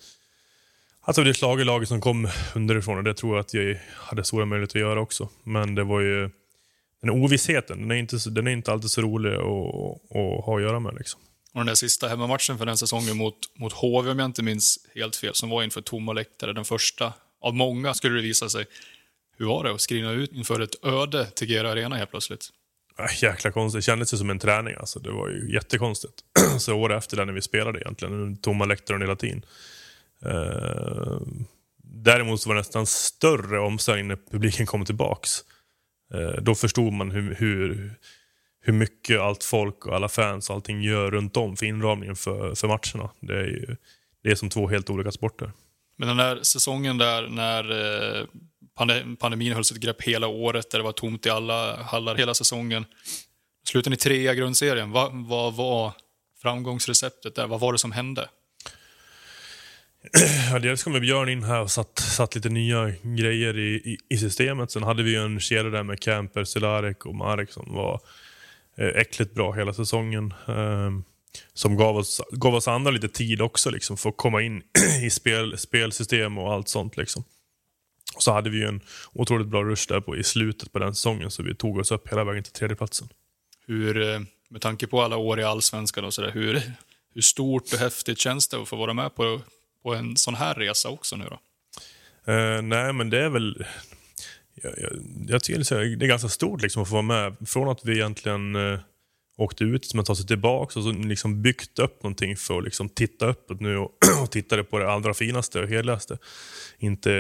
alltså 1.00 1.24
det 1.24 1.34
slag 1.34 1.50
slagit 1.50 1.66
laget 1.66 1.88
som 1.88 2.00
kom 2.00 2.28
underifrån 2.54 2.98
och 2.98 3.04
det 3.04 3.14
tror 3.14 3.36
jag 3.36 3.40
att 3.40 3.54
jag 3.54 3.78
hade 3.94 4.24
stora 4.24 4.44
möjligheter 4.44 4.78
att 4.78 4.80
göra 4.80 5.00
också. 5.00 5.28
Men 5.42 5.74
det 5.74 5.84
var 5.84 6.00
ju 6.00 6.30
den 7.00 7.10
ovissheten, 7.10 7.80
den 7.80 7.90
är 7.90 7.94
inte, 7.94 8.16
den 8.30 8.46
är 8.46 8.50
inte 8.50 8.72
alltid 8.72 8.90
så 8.90 9.02
rolig 9.02 9.34
att, 9.34 9.40
att 9.40 10.44
ha 10.44 10.56
att 10.56 10.62
göra 10.62 10.80
med. 10.80 10.94
Liksom. 10.94 11.20
Och 11.52 11.60
den 11.60 11.66
där 11.66 11.74
sista 11.74 12.08
hemmamatchen 12.08 12.58
för 12.58 12.66
den 12.66 12.76
säsongen 12.76 13.16
mot, 13.16 13.34
mot 13.54 13.72
HV, 13.72 14.10
om 14.10 14.18
jag 14.18 14.26
inte 14.26 14.42
minns 14.42 14.78
helt 14.94 15.16
fel, 15.16 15.34
som 15.34 15.50
var 15.50 15.62
inför 15.62 15.80
tomma 15.80 16.12
läktare, 16.12 16.52
den 16.52 16.64
första 16.64 17.12
av 17.40 17.54
många 17.54 17.94
skulle 17.94 18.16
det 18.16 18.22
visa 18.22 18.48
sig. 18.48 18.66
Hur 19.38 19.46
var 19.46 19.64
det 19.64 19.70
att 19.70 19.81
skriva 19.81 20.11
ut 20.11 20.33
inför 20.33 20.61
ett 20.61 20.85
öde 20.85 21.24
Tegera 21.24 21.70
Arena 21.70 21.96
helt 21.96 22.11
plötsligt? 22.11 22.48
Äh, 22.98 23.22
jäkla 23.22 23.51
konstigt. 23.51 23.79
Det 23.79 23.83
kändes 23.83 24.14
ju 24.14 24.18
som 24.18 24.31
en 24.31 24.38
träning. 24.38 24.74
Alltså. 24.79 25.01
Det 25.01 25.11
var 25.11 25.29
ju 25.29 25.53
jättekonstigt. 25.55 26.14
så 26.59 26.74
år 26.74 26.92
efter 26.92 27.16
det 27.16 27.24
när 27.24 27.33
vi 27.33 27.42
spelade 27.42 27.81
egentligen, 27.81 28.37
tomma 28.37 28.64
läktaren 28.64 29.01
hela 29.01 29.16
tiden. 29.16 29.44
Uh, 30.27 31.20
däremot 31.83 32.40
så 32.40 32.48
var 32.48 32.55
det 32.55 32.61
nästan 32.61 32.87
större 32.87 33.61
omställning 33.61 34.09
när 34.09 34.18
publiken 34.31 34.66
kom 34.66 34.85
tillbaks. 34.85 35.31
Uh, 36.14 36.42
då 36.42 36.55
förstod 36.55 36.92
man 36.92 37.11
hur, 37.11 37.35
hur 37.35 37.94
hur 38.61 38.72
mycket 38.72 39.20
allt 39.20 39.44
folk 39.44 39.87
och 39.87 39.94
alla 39.94 40.09
fans 40.09 40.51
och 40.51 40.57
allting 40.57 40.83
gör 40.83 41.11
runt 41.11 41.37
om 41.37 41.57
för 41.57 41.66
inramningen 41.66 42.16
för, 42.16 42.55
för 42.55 42.68
matcherna. 42.68 43.11
Det 43.20 43.35
är 43.35 43.44
ju 43.44 43.77
det 44.22 44.31
är 44.31 44.35
som 44.35 44.51
två 44.51 44.68
helt 44.68 44.90
olika 44.90 45.12
sporter. 45.12 45.53
Men 45.96 46.09
den 46.09 46.16
där 46.16 46.42
säsongen 46.42 46.98
där 46.98 47.29
när 47.29 47.70
eh, 47.70 48.24
pandemin 49.18 49.52
höll 49.52 49.64
sitt 49.64 49.80
grepp 49.80 50.02
hela 50.02 50.26
året, 50.26 50.70
där 50.70 50.78
det 50.78 50.84
var 50.84 50.92
tomt 50.92 51.26
i 51.26 51.30
alla 51.30 51.82
hallar 51.82 52.14
hela 52.14 52.34
säsongen. 52.34 52.84
Slutade 53.68 53.90
ni 53.90 53.96
trea 53.96 54.32
i 54.32 54.36
grundserien. 54.36 54.90
Vad, 54.90 55.12
vad 55.12 55.54
var 55.54 55.92
framgångsreceptet 56.42 57.34
där? 57.34 57.46
Vad 57.46 57.60
var 57.60 57.72
det 57.72 57.78
som 57.78 57.92
hände? 57.92 58.28
Ja, 60.52 60.58
dels 60.58 60.82
kom 60.82 61.00
Björn 61.00 61.28
in 61.28 61.42
här 61.42 61.60
och 61.60 61.70
satt, 61.70 61.98
satt 61.98 62.34
lite 62.34 62.48
nya 62.48 62.92
grejer 63.02 63.58
i, 63.58 63.74
i, 63.74 63.98
i 64.08 64.18
systemet. 64.18 64.70
Sen 64.70 64.82
hade 64.82 65.02
vi 65.02 65.16
en 65.16 65.40
kedja 65.40 65.70
där 65.70 65.82
med 65.82 66.00
Camper, 66.00 66.44
Celarek 66.44 67.06
och 67.06 67.14
Marek 67.14 67.52
som 67.52 67.74
var 67.74 68.00
eh, 68.78 68.86
äckligt 68.86 69.34
bra 69.34 69.52
hela 69.52 69.72
säsongen. 69.72 70.34
Ehm, 70.48 71.04
som 71.52 71.76
gav 71.76 71.96
oss, 71.96 72.20
gav 72.30 72.54
oss 72.54 72.68
andra 72.68 72.90
lite 72.90 73.08
tid 73.08 73.42
också 73.42 73.70
liksom, 73.70 73.96
för 73.96 74.08
att 74.08 74.16
komma 74.16 74.42
in 74.42 74.62
i 75.04 75.10
spel, 75.10 75.58
spelsystem 75.58 76.38
och 76.38 76.52
allt 76.52 76.68
sånt. 76.68 76.96
Liksom. 76.96 77.24
Och 78.18 78.22
så 78.22 78.33
hade 78.33 78.50
vi 78.50 78.64
en 78.64 78.81
otroligt 79.12 79.46
bra 79.46 79.64
rush 79.64 79.88
där 79.88 80.00
på, 80.00 80.16
i 80.16 80.24
slutet 80.24 80.72
på 80.72 80.78
den 80.78 80.94
säsongen 80.94 81.31
så 81.31 81.42
vi 81.42 81.54
tog 81.54 81.78
oss 81.78 81.90
upp 81.90 82.09
hela 82.09 82.24
vägen 82.24 82.42
till 82.42 82.52
tredjeplatsen. 82.52 83.09
Hur, 83.66 84.11
eh, 84.14 84.20
med 84.48 84.61
tanke 84.61 84.87
på 84.87 85.02
alla 85.02 85.16
år 85.16 85.40
i 85.40 85.42
Allsvenskan 85.42 86.04
och 86.04 86.14
sådär, 86.14 86.31
hur, 86.31 86.62
hur 87.14 87.20
stort 87.20 87.72
och 87.72 87.78
häftigt 87.78 88.18
känns 88.18 88.48
det 88.48 88.62
att 88.62 88.68
få 88.68 88.76
vara 88.76 88.94
med 88.94 89.14
på, 89.14 89.40
på 89.83 89.94
en 89.94 90.16
sån 90.16 90.35
här 90.35 90.54
resa 90.54 90.88
också 90.88 91.16
nu 91.16 91.24
då? 91.24 91.38
Uh, 92.33 92.62
nej, 92.62 92.92
men 92.92 93.11
det 93.11 93.24
är 93.24 93.28
väl 93.28 93.66
jag, 94.62 94.72
jag, 94.78 94.92
jag 95.28 95.42
tycker 95.42 95.96
det 95.96 96.07
är 96.07 96.09
ganska 96.09 96.28
stort 96.28 96.62
liksom 96.62 96.83
att 96.83 96.88
få 96.88 96.94
vara 96.94 97.02
med. 97.02 97.48
Från 97.48 97.68
att 97.68 97.85
vi 97.85 97.92
egentligen 97.92 98.57
eh, 98.57 98.78
åkte 99.38 99.64
ut 99.64 99.85
som 99.85 100.01
att 100.01 100.07
ta 100.07 100.14
sig 100.14 100.27
tillbaka 100.27 100.79
och 100.79 100.85
så 100.85 100.92
liksom 100.92 101.42
byggt 101.42 101.79
upp 101.79 102.03
någonting 102.03 102.37
för 102.37 102.59
att 102.59 102.64
liksom 102.64 102.88
titta 102.88 103.27
uppåt 103.27 103.61
nu 103.61 103.77
och, 103.77 103.90
och 104.22 104.31
titta 104.31 104.64
på 104.64 104.79
det 104.79 104.90
allra 104.92 105.14
finaste 105.14 105.61
och 105.61 105.68
heligaste. 105.68 106.18
Inte 106.79 107.11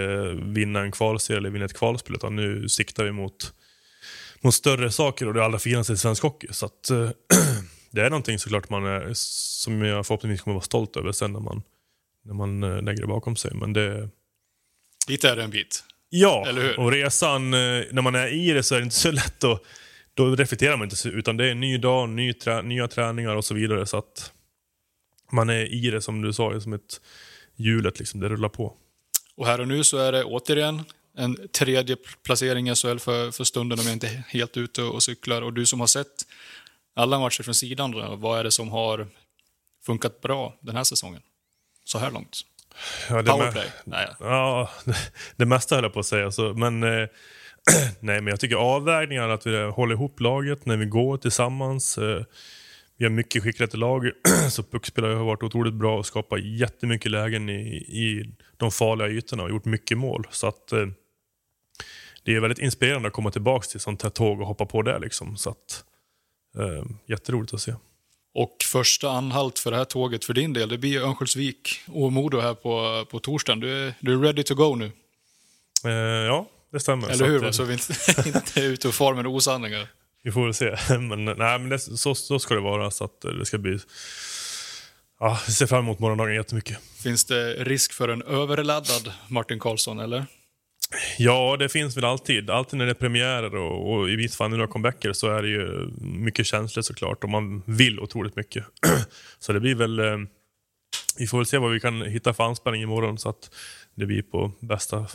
vinna 0.42 0.80
en 0.80 0.92
kvalserie 0.92 1.38
eller 1.38 1.50
vinna 1.50 1.64
ett 1.64 1.78
kvalspel 1.78 2.16
utan 2.16 2.36
nu 2.36 2.68
siktar 2.68 3.04
vi 3.04 3.12
mot, 3.12 3.52
mot 4.40 4.54
större 4.54 4.90
saker 4.90 5.26
och 5.28 5.34
det 5.34 5.44
allra 5.44 5.58
finaste 5.58 5.92
i 5.92 5.96
svensk 5.96 6.22
hockey. 6.22 6.48
Så 6.50 6.66
att, 6.66 6.90
det 7.90 8.00
är 8.00 8.10
någonting 8.10 8.38
såklart 8.38 8.70
man 8.70 8.86
är, 8.86 9.10
som 9.14 9.82
jag 9.82 10.06
förhoppningsvis 10.06 10.42
kommer 10.42 10.54
vara 10.54 10.64
stolt 10.64 10.96
över 10.96 11.12
sen 11.12 11.32
när 11.32 11.40
man, 11.40 11.62
när 12.24 12.34
man 12.34 12.62
eh, 12.62 12.82
lägger 12.82 13.00
det 13.00 13.06
bakom 13.06 13.36
sig. 13.36 13.50
Men 13.54 13.72
det... 13.72 14.08
Dit 15.06 15.24
är 15.24 15.36
det 15.36 15.42
en 15.42 15.50
bit. 15.50 15.84
Ja, 16.10 16.46
och 16.76 16.92
resan, 16.92 17.54
eh, 17.54 17.84
när 17.90 18.02
man 18.02 18.14
är 18.14 18.28
i 18.28 18.52
det 18.52 18.62
så 18.62 18.74
är 18.74 18.78
det 18.78 18.84
inte 18.84 18.96
så 18.96 19.10
lätt 19.10 19.44
att... 19.44 19.62
Då 20.18 20.36
reflekterar 20.36 20.76
man 20.76 20.90
inte, 20.90 21.08
utan 21.08 21.36
det 21.36 21.46
är 21.46 21.50
en 21.50 21.60
ny 21.60 21.78
dag, 21.78 22.08
ny 22.08 22.32
trä, 22.32 22.62
nya 22.62 22.88
träningar 22.88 23.36
och 23.36 23.44
så 23.44 23.54
vidare. 23.54 23.86
Så 23.86 23.96
att 23.96 24.32
man 25.32 25.50
är 25.50 25.74
i 25.74 25.90
det 25.90 26.02
som 26.02 26.22
du 26.22 26.32
sa, 26.32 26.60
som 26.60 26.72
ett 26.72 27.00
hjulet, 27.56 27.98
liksom, 27.98 28.20
det 28.20 28.28
rullar 28.28 28.48
på. 28.48 28.74
Och 29.36 29.46
här 29.46 29.60
och 29.60 29.68
nu 29.68 29.84
så 29.84 29.98
är 29.98 30.12
det 30.12 30.24
återigen 30.24 30.84
en 31.16 31.48
tredje 31.48 31.96
placering 32.22 32.68
i 32.68 32.74
SHL 32.74 32.98
för, 32.98 33.30
för 33.30 33.44
stunden 33.44 33.78
om 33.78 33.84
jag 33.84 33.92
inte 33.92 34.06
är 34.06 34.22
helt 34.28 34.56
ute 34.56 34.82
och 34.82 35.02
cyklar. 35.02 35.42
Och 35.42 35.52
du 35.52 35.66
som 35.66 35.80
har 35.80 35.86
sett 35.86 36.26
alla 36.94 37.18
matcher 37.18 37.42
från 37.42 37.54
sidan, 37.54 37.90
då, 37.90 38.16
vad 38.16 38.38
är 38.38 38.44
det 38.44 38.50
som 38.50 38.68
har 38.68 39.06
funkat 39.86 40.20
bra 40.20 40.58
den 40.60 40.76
här 40.76 40.84
säsongen? 40.84 41.22
Så 41.84 41.98
här 41.98 42.10
långt. 42.10 42.40
Ja, 43.10 43.22
Powerplay? 43.22 43.72
Nej. 43.84 44.08
Ja, 44.20 44.70
det 45.36 45.46
mesta 45.46 45.74
höll 45.74 45.84
jag 45.84 45.92
på 45.92 46.00
att 46.00 46.06
säga. 46.06 46.30
Så, 46.30 46.54
men, 46.54 46.82
eh, 46.82 47.08
nej, 48.00 48.20
men 48.20 48.26
jag 48.26 48.40
tycker 48.40 48.56
avvägningarna, 48.56 49.34
att 49.34 49.46
vi 49.46 49.62
håller 49.62 49.94
ihop 49.94 50.20
laget 50.20 50.66
när 50.66 50.76
vi 50.76 50.84
går 50.84 51.16
tillsammans. 51.16 51.98
Eh, 51.98 52.22
vi 52.96 53.04
har 53.04 53.10
mycket 53.10 53.42
skickligt 53.42 53.74
lag, 53.74 54.10
så 54.50 54.62
puckspelare 54.62 55.14
har 55.14 55.24
varit 55.24 55.42
otroligt 55.42 55.74
bra 55.74 55.98
och 55.98 56.06
skapat 56.06 56.44
jättemycket 56.44 57.10
lägen 57.10 57.48
i, 57.48 57.76
i 57.76 58.30
de 58.56 58.70
farliga 58.70 59.08
ytorna 59.08 59.42
och 59.42 59.50
gjort 59.50 59.64
mycket 59.64 59.98
mål. 59.98 60.26
Så 60.30 60.46
att, 60.46 60.72
eh, 60.72 60.86
det 62.22 62.34
är 62.34 62.40
väldigt 62.40 62.58
inspirerande 62.58 63.08
att 63.08 63.14
komma 63.14 63.30
tillbaka 63.30 63.66
till 63.66 63.80
sånt 63.80 64.02
här 64.02 64.10
tåg 64.10 64.40
och 64.40 64.46
hoppa 64.46 64.66
på 64.66 64.82
det. 64.82 64.98
Liksom. 64.98 65.36
Så 65.36 65.50
att, 65.50 65.84
eh, 66.58 66.84
jätteroligt 67.06 67.54
att 67.54 67.60
se. 67.60 67.74
Och 68.34 68.56
första 68.64 69.10
anhalt 69.10 69.58
för 69.58 69.70
det 69.70 69.76
här 69.76 69.84
tåget 69.84 70.24
för 70.24 70.34
din 70.34 70.52
del, 70.52 70.68
det 70.68 70.78
blir 70.78 71.00
Örnsköldsvik 71.00 71.80
och 71.86 72.12
Modo 72.12 72.40
här 72.40 72.54
på, 72.54 73.04
på 73.10 73.18
torsdagen. 73.18 73.60
Du 73.60 73.86
är, 73.86 73.94
du 74.00 74.12
är 74.12 74.18
ready 74.18 74.42
to 74.42 74.54
go 74.54 74.74
nu? 74.74 74.90
Eh, 75.84 76.26
ja, 76.26 76.46
det 76.72 76.80
stämmer. 76.80 77.08
Eller 77.08 77.26
hur? 77.26 77.44
eh, 77.44 77.50
Så 77.50 77.64
vi 77.64 77.72
inte, 77.72 77.92
inte 78.26 78.60
är 78.60 78.64
ute 78.64 78.88
och 78.88 78.94
far 78.94 79.14
med 79.14 79.26
osanningar. 79.26 79.88
Vi 80.22 80.32
får 80.32 80.44
väl 80.44 80.54
se. 80.54 80.76
Men, 80.98 81.24
nej, 81.24 81.58
men 81.58 81.68
det, 81.68 81.78
så, 81.78 82.14
så 82.14 82.38
ska 82.38 82.54
det 82.54 82.60
vara. 82.60 82.90
Så 82.90 83.04
att 83.04 83.24
eh, 83.24 83.30
det 83.30 83.46
ska 83.46 83.58
bli... 83.58 83.78
Ja, 85.20 85.40
jag 85.46 85.54
ser 85.54 85.66
fram 85.66 85.78
emot 85.84 85.98
morgondagen 85.98 86.34
jättemycket. 86.34 86.78
Finns 87.02 87.24
det 87.24 87.54
risk 87.64 87.92
för 87.92 88.08
en 88.08 88.22
överladdad 88.22 89.12
Martin 89.28 89.58
Karlsson, 89.60 89.98
eller? 90.00 90.26
Ja, 91.18 91.56
det 91.58 91.68
finns 91.68 91.96
väl 91.96 92.04
alltid. 92.04 92.50
Alltid 92.50 92.78
när 92.78 92.84
det 92.86 92.92
är 92.92 92.94
premiärer 92.94 93.54
och, 93.54 93.92
och 93.92 94.10
i 94.10 94.16
viss 94.16 94.36
fall 94.36 94.50
när 94.50 94.58
det 94.58 94.64
är 94.64 94.66
comebacker 94.68 95.12
så 95.12 95.28
är 95.30 95.42
det 95.42 95.48
ju 95.48 95.88
mycket 96.00 96.46
känslor 96.46 96.82
såklart 96.82 97.24
och 97.24 97.30
man 97.30 97.62
vill 97.66 98.00
otroligt 98.00 98.36
mycket. 98.36 98.64
så 99.38 99.52
det 99.52 99.60
blir 99.60 99.74
väl... 99.74 99.98
Eh, 99.98 100.16
vi 101.18 101.26
får 101.26 101.38
väl 101.38 101.46
se 101.46 101.58
vad 101.58 101.72
vi 101.72 101.80
kan 101.80 102.02
hitta 102.02 102.34
för 102.34 102.44
anspänning 102.44 102.82
imorgon 102.82 103.18
så 103.18 103.28
att 103.28 103.50
det 103.94 104.06
blir 104.06 104.22
på 104.22 104.52
bästa, 104.60 105.06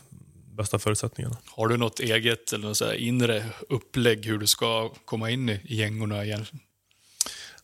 bästa 0.56 0.80
förutsättningarna. 0.80 1.38
Har 1.46 1.68
du 1.68 1.78
något 1.78 2.00
eget 2.00 2.54
eller 2.54 2.68
något 2.68 2.78
så 2.78 2.94
inre 2.94 3.46
upplägg 3.70 4.26
hur 4.26 4.38
du 4.38 4.48
ska 4.48 4.90
komma 4.90 5.30
in 5.30 5.50
i 5.50 5.62
gängorna 5.64 6.26
igen? 6.26 6.46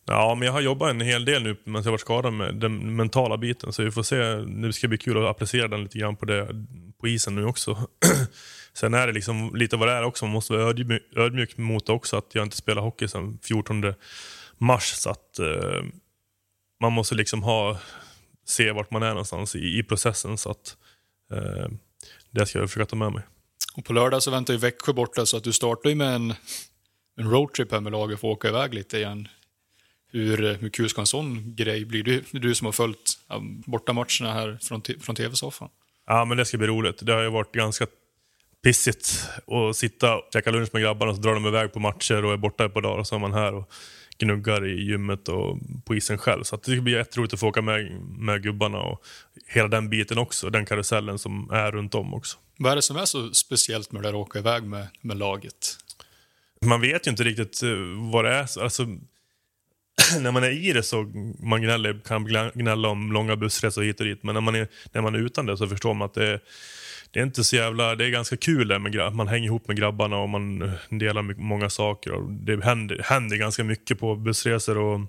Ja, 0.05 0.35
men 0.35 0.45
jag 0.45 0.53
har 0.53 0.61
jobbat 0.61 0.89
en 0.89 1.01
hel 1.01 1.25
del 1.25 1.43
nu 1.43 1.55
medan 1.63 1.83
jag 1.83 1.91
varit 1.91 2.01
skadad 2.01 2.33
med 2.33 2.55
den 2.55 2.95
mentala 2.95 3.37
biten. 3.37 3.73
Så 3.73 3.83
vi 3.83 3.91
får 3.91 4.03
se. 4.03 4.17
Det 4.65 4.73
ska 4.73 4.87
bli 4.87 4.97
kul 4.97 5.17
att 5.17 5.29
applicera 5.29 5.67
den 5.67 5.83
lite 5.83 5.99
grann 5.99 6.15
på, 6.15 6.25
det, 6.25 6.47
på 6.99 7.07
isen 7.07 7.35
nu 7.35 7.45
också. 7.45 7.77
Sen 8.73 8.93
är 8.93 9.07
det 9.07 9.13
liksom 9.13 9.55
lite 9.55 9.77
vad 9.77 9.87
det 9.87 9.93
är 9.93 10.03
också. 10.03 10.25
Man 10.25 10.33
måste 10.33 10.53
vara 10.53 10.69
ödmjuk, 10.69 11.03
ödmjuk 11.15 11.57
mot 11.57 11.85
det 11.85 11.93
också. 11.93 12.17
Att 12.17 12.35
jag 12.35 12.45
inte 12.45 12.57
spelar 12.57 12.81
hockey 12.81 13.07
sedan 13.07 13.39
14 13.43 13.93
mars. 14.57 14.83
Så 14.83 15.09
att 15.09 15.39
eh, 15.39 15.83
man 16.81 16.93
måste 16.93 17.15
liksom 17.15 17.43
ha, 17.43 17.79
se 18.45 18.71
vart 18.71 18.91
man 18.91 19.03
är 19.03 19.09
någonstans 19.09 19.55
i, 19.55 19.79
i 19.79 19.83
processen. 19.83 20.37
Så 20.37 20.51
att 20.51 20.77
eh, 21.31 21.67
det 22.31 22.45
ska 22.45 22.59
jag 22.59 22.69
försöka 22.69 22.85
ta 22.85 22.95
med 22.95 23.11
mig. 23.11 23.23
Och 23.75 23.85
på 23.85 23.93
lördag 23.93 24.23
så 24.23 24.31
väntar 24.31 24.53
ju 24.53 24.59
Växjö 24.59 24.93
borta 24.93 25.25
så 25.25 25.37
att 25.37 25.43
du 25.43 25.53
startar 25.53 25.89
ju 25.89 25.95
med 25.95 26.15
en, 26.15 26.33
en 27.17 27.29
roadtrip 27.31 27.71
här 27.71 27.79
med 27.79 27.91
laget 27.91 28.19
för 28.19 28.27
att 28.27 28.37
åka 28.37 28.47
iväg 28.47 28.73
lite 28.73 28.97
igen. 28.97 29.27
Hur, 30.11 30.53
hur 30.53 30.69
kul 30.69 30.89
ska 30.89 31.01
en 31.01 31.07
sån 31.07 31.55
grej 31.55 31.85
bli? 31.85 32.01
Du, 32.01 32.23
du 32.31 32.55
som 32.55 32.65
har 32.65 32.71
följt 32.71 33.19
bortamatcherna 33.65 34.33
här 34.33 34.57
från, 34.61 34.81
från 35.01 35.15
tv-soffan. 35.15 35.69
Ja, 36.07 36.25
men 36.25 36.37
det 36.37 36.45
ska 36.45 36.57
bli 36.57 36.67
roligt. 36.67 37.05
Det 37.05 37.13
har 37.13 37.21
ju 37.21 37.29
varit 37.29 37.51
ganska 37.51 37.87
pissigt 38.63 39.29
att 39.47 39.75
sitta 39.75 40.15
och 40.15 40.29
käka 40.33 40.51
lunch 40.51 40.69
med 40.73 40.81
grabbarna 40.81 41.09
och 41.09 41.15
så 41.15 41.21
drar 41.21 41.33
de 41.33 41.45
iväg 41.45 41.73
på 41.73 41.79
matcher 41.79 42.25
och 42.25 42.33
är 42.33 42.37
borta 42.37 42.65
ett 42.65 42.73
par 42.73 42.81
dagar 42.81 42.97
och 42.97 43.07
så 43.07 43.15
är 43.15 43.19
man 43.19 43.33
här 43.33 43.53
och 43.53 43.71
gnuggar 44.19 44.65
i 44.65 44.83
gymmet 44.83 45.29
och 45.29 45.57
på 45.85 45.95
isen 45.95 46.17
själv. 46.17 46.43
Så 46.43 46.55
att 46.55 46.63
det 46.63 46.71
ska 46.71 46.81
bli 46.81 46.93
jätteroligt 46.93 47.33
att 47.33 47.39
få 47.39 47.47
åka 47.47 47.61
med, 47.61 47.91
med 48.01 48.43
gubbarna 48.43 48.79
och 48.79 49.03
hela 49.47 49.67
den 49.67 49.89
biten 49.89 50.17
också. 50.17 50.49
Den 50.49 50.65
karusellen 50.65 51.19
som 51.19 51.49
är 51.51 51.71
runt 51.71 51.95
om 51.95 52.13
också. 52.13 52.37
Vad 52.57 52.71
är 52.71 52.75
det 52.75 52.81
som 52.81 52.97
är 52.97 53.05
så 53.05 53.33
speciellt 53.33 53.91
med 53.91 54.03
det 54.03 54.07
där 54.07 54.13
att 54.13 54.27
åka 54.27 54.39
iväg 54.39 54.63
med, 54.63 54.87
med 55.01 55.17
laget? 55.17 55.77
Man 56.65 56.81
vet 56.81 57.07
ju 57.07 57.11
inte 57.11 57.23
riktigt 57.23 57.63
eh, 57.63 57.69
vad 58.11 58.25
det 58.25 58.31
är. 58.31 58.61
Alltså, 58.63 58.87
när 60.19 60.31
man 60.31 60.43
är 60.43 60.67
i 60.67 60.73
det 60.73 60.83
så 60.83 61.03
man 61.39 61.61
gnäller, 61.61 61.99
kan 62.05 62.25
gnälla 62.53 62.87
om 62.87 63.11
långa 63.11 63.35
bussresor 63.35 63.81
hit 63.81 63.99
och 63.99 64.05
dit. 64.05 64.23
Men 64.23 64.33
när 64.33 64.41
man 64.41 64.55
är, 64.55 64.67
när 64.91 65.01
man 65.01 65.15
är 65.15 65.19
utan 65.19 65.45
det 65.45 65.57
så 65.57 65.67
förstår 65.67 65.93
man 65.93 66.05
att 66.05 66.13
det 66.13 66.27
är, 66.27 66.39
det 67.11 67.19
är 67.19 67.23
inte 67.23 67.43
så 67.43 67.55
jävla, 67.55 67.95
det 67.95 68.05
är 68.05 68.09
ganska 68.09 68.37
kul 68.37 68.67
där 68.67 68.79
med 68.79 69.13
man 69.13 69.27
hänger 69.27 69.45
ihop 69.45 69.67
med 69.67 69.77
grabbarna 69.77 70.17
och 70.17 70.29
man 70.29 70.71
delar 70.89 71.21
mycket, 71.21 71.43
många 71.43 71.69
saker. 71.69 72.11
Och 72.11 72.31
det 72.31 72.63
händer, 72.63 73.01
händer 73.03 73.37
ganska 73.37 73.63
mycket 73.63 73.99
på 73.99 74.15
bussresor 74.15 74.77
och, 74.77 75.01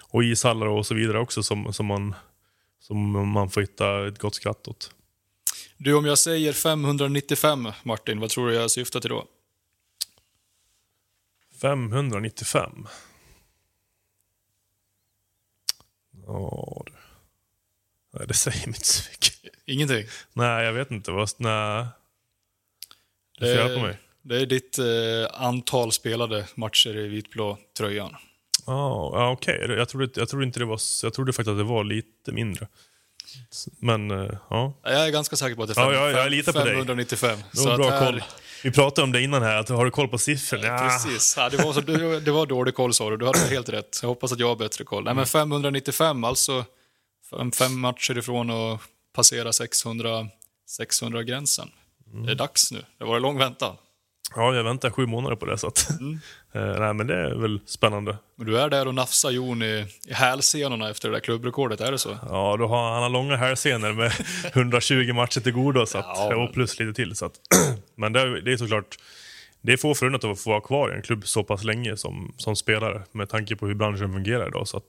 och 0.00 0.24
ishallar 0.24 0.66
och 0.66 0.86
så 0.86 0.94
vidare 0.94 1.18
också 1.18 1.42
som, 1.42 1.72
som, 1.72 1.86
man, 1.86 2.14
som 2.80 3.28
man 3.28 3.50
får 3.50 3.60
hitta 3.60 4.06
ett 4.06 4.18
gott 4.18 4.34
skratt 4.34 4.68
åt. 4.68 4.90
Du, 5.76 5.94
om 5.94 6.04
jag 6.04 6.18
säger 6.18 6.52
595, 6.52 7.68
Martin, 7.82 8.20
vad 8.20 8.30
tror 8.30 8.48
du 8.48 8.54
jag 8.54 8.70
syftar 8.70 9.00
till 9.00 9.10
då? 9.10 9.26
595? 11.60 12.86
Ja, 16.26 16.82
du. 16.86 16.92
Nej, 18.12 18.26
det 18.26 18.34
säger 18.34 18.66
mig 18.66 18.76
inte 18.76 18.86
så 18.86 19.10
mycket. 19.10 19.55
Ingenting? 19.66 20.04
Nej, 20.32 20.64
jag 20.64 20.72
vet 20.72 20.90
inte. 20.90 21.10
Vad, 21.10 21.28
nej. 21.36 21.86
Du 23.38 23.46
får 23.46 23.54
hjälpa 23.54 23.82
mig. 23.82 23.98
Det 24.22 24.40
är 24.40 24.46
ditt 24.46 24.78
eh, 24.78 25.42
antal 25.42 25.92
spelade 25.92 26.46
matcher 26.54 26.96
i 26.96 27.08
vitblå 27.08 27.58
tröjan. 27.78 28.16
Oh, 28.66 29.10
ja, 29.14 29.30
Okej, 29.30 29.64
okay. 29.64 29.76
jag, 29.76 29.88
trodde, 29.88 30.20
jag, 30.20 30.28
trodde 30.28 30.46
inte 30.46 30.58
det 30.58 30.64
var, 30.64 30.80
jag 31.02 31.14
trodde 31.14 31.32
faktiskt 31.32 31.50
att 31.50 31.58
det 31.58 31.64
var 31.64 31.84
lite 31.84 32.32
mindre. 32.32 32.68
Men, 33.78 34.10
uh, 34.10 34.32
ja. 34.50 34.74
Jag 34.82 35.06
är 35.06 35.10
ganska 35.10 35.36
säker 35.36 35.56
på 35.56 35.62
att 35.62 35.68
det 35.68 35.72
är 35.72 35.84
fem, 35.84 35.94
ja, 35.94 36.10
jag, 36.10 36.24
jag 36.24 36.30
litar 36.30 36.52
på 36.52 36.58
595. 36.58 37.36
Dig. 37.36 37.44
Så 37.52 37.76
bra 37.76 37.90
här... 37.90 38.06
koll. 38.06 38.22
Vi 38.62 38.70
pratade 38.70 39.04
om 39.04 39.12
det 39.12 39.22
innan 39.22 39.42
här, 39.42 39.56
att 39.56 39.68
har 39.68 39.84
du 39.84 39.90
koll 39.90 40.08
på 40.08 40.18
siffrorna? 40.18 40.66
Ja, 40.66 40.78
precis, 40.78 41.34
ja, 41.36 41.48
det, 41.48 41.56
var 41.56 41.72
så, 41.72 41.80
det 42.20 42.30
var 42.30 42.46
dålig 42.46 42.74
koll 42.74 42.94
sa 42.94 43.10
du, 43.10 43.16
du 43.16 43.26
hade 43.26 43.38
helt 43.38 43.68
rätt. 43.68 43.98
Jag 44.02 44.08
hoppas 44.08 44.32
att 44.32 44.38
jag 44.38 44.48
har 44.48 44.56
bättre 44.56 44.84
koll. 44.84 45.04
Nej, 45.04 45.14
men 45.14 45.26
595, 45.26 46.24
alltså 46.24 46.64
fem, 47.30 47.52
fem 47.52 47.80
matcher 47.80 48.18
ifrån 48.18 48.50
att 48.50 48.80
passera 49.16 49.52
600, 49.52 50.28
600-gränsen. 50.80 51.68
Mm. 52.12 52.26
Det 52.26 52.32
är 52.32 52.36
dags 52.36 52.72
nu, 52.72 52.84
det 52.98 53.04
var 53.04 53.16
en 53.16 53.22
lång 53.22 53.38
väntan. 53.38 53.76
Ja, 54.34 54.54
jag 54.54 54.64
väntar 54.64 54.90
sju 54.90 55.06
månader 55.06 55.36
på 55.36 55.46
det. 55.46 55.58
Så 55.58 55.66
att, 55.66 55.90
mm. 55.90 56.20
eh, 56.52 56.80
nej, 56.80 56.94
men 56.94 57.06
det 57.06 57.14
är 57.14 57.34
väl 57.34 57.60
spännande. 57.66 58.18
Men 58.36 58.46
du 58.46 58.58
är 58.58 58.70
där 58.70 58.88
och 58.88 58.94
nafsar 58.94 59.30
Jon 59.30 59.62
i, 59.62 59.86
i 60.06 60.12
hälsenorna 60.12 60.90
efter 60.90 61.08
det 61.08 61.14
där 61.14 61.20
klubbrekordet, 61.20 61.80
är 61.80 61.92
det 61.92 61.98
så? 61.98 62.18
Ja, 62.22 62.56
då 62.56 62.66
har, 62.66 62.92
han 62.92 63.02
har 63.02 63.10
långa 63.10 63.36
hälsenor 63.36 63.92
med 63.92 64.12
120 64.54 65.12
matcher 65.12 65.40
till 65.40 65.52
godo, 65.52 65.86
så 65.86 65.98
att, 65.98 66.06
ja, 66.06 66.36
och 66.36 66.52
plus 66.52 66.78
lite 66.78 66.94
till. 66.94 67.16
Så 67.16 67.26
att, 67.26 67.34
men 67.94 68.12
det 68.12 68.40
det 68.40 68.52
är 68.52 68.56
såklart, 68.56 68.98
det 69.66 69.72
är 69.72 69.76
få 69.76 69.94
förunnat 69.94 70.24
att 70.24 70.40
få 70.40 70.50
vara 70.50 70.60
kvar 70.60 70.92
i 70.92 70.96
en 70.96 71.02
klubb 71.02 71.26
så 71.26 71.44
pass 71.44 71.64
länge 71.64 71.96
som, 71.96 72.34
som 72.36 72.56
spelare 72.56 73.02
med 73.12 73.28
tanke 73.28 73.56
på 73.56 73.66
hur 73.66 73.74
branschen 73.74 74.12
fungerar 74.12 74.48
idag. 74.48 74.68
Så 74.68 74.82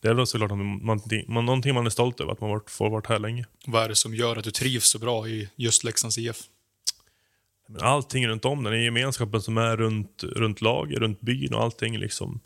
det 0.00 0.08
är 0.08 0.14
väl 0.14 0.26
såklart 0.26 0.50
någonting 0.50 1.24
man, 1.28 1.46
någonting 1.46 1.74
man 1.74 1.86
är 1.86 1.90
stolt 1.90 2.20
över, 2.20 2.32
att 2.32 2.40
man 2.40 2.50
varit, 2.50 2.70
får 2.70 2.90
varit 2.90 3.06
här 3.06 3.18
länge. 3.18 3.46
Vad 3.66 3.84
är 3.84 3.88
det 3.88 3.94
som 3.94 4.14
gör 4.14 4.36
att 4.36 4.44
du 4.44 4.50
trivs 4.50 4.84
så 4.84 4.98
bra 4.98 5.28
i 5.28 5.48
just 5.56 5.84
Leksands 5.84 6.18
IF? 6.18 6.36
allting 7.80 8.28
runt 8.28 8.44
om 8.44 8.64
den, 8.64 8.82
gemenskapen 8.82 9.42
som 9.42 9.58
är 9.58 9.76
runt, 9.76 10.24
runt 10.24 10.60
laget, 10.60 10.98
runt 10.98 11.20
byn 11.20 11.54
och 11.54 11.62
allting. 11.62 11.98
Liksom. 11.98 12.40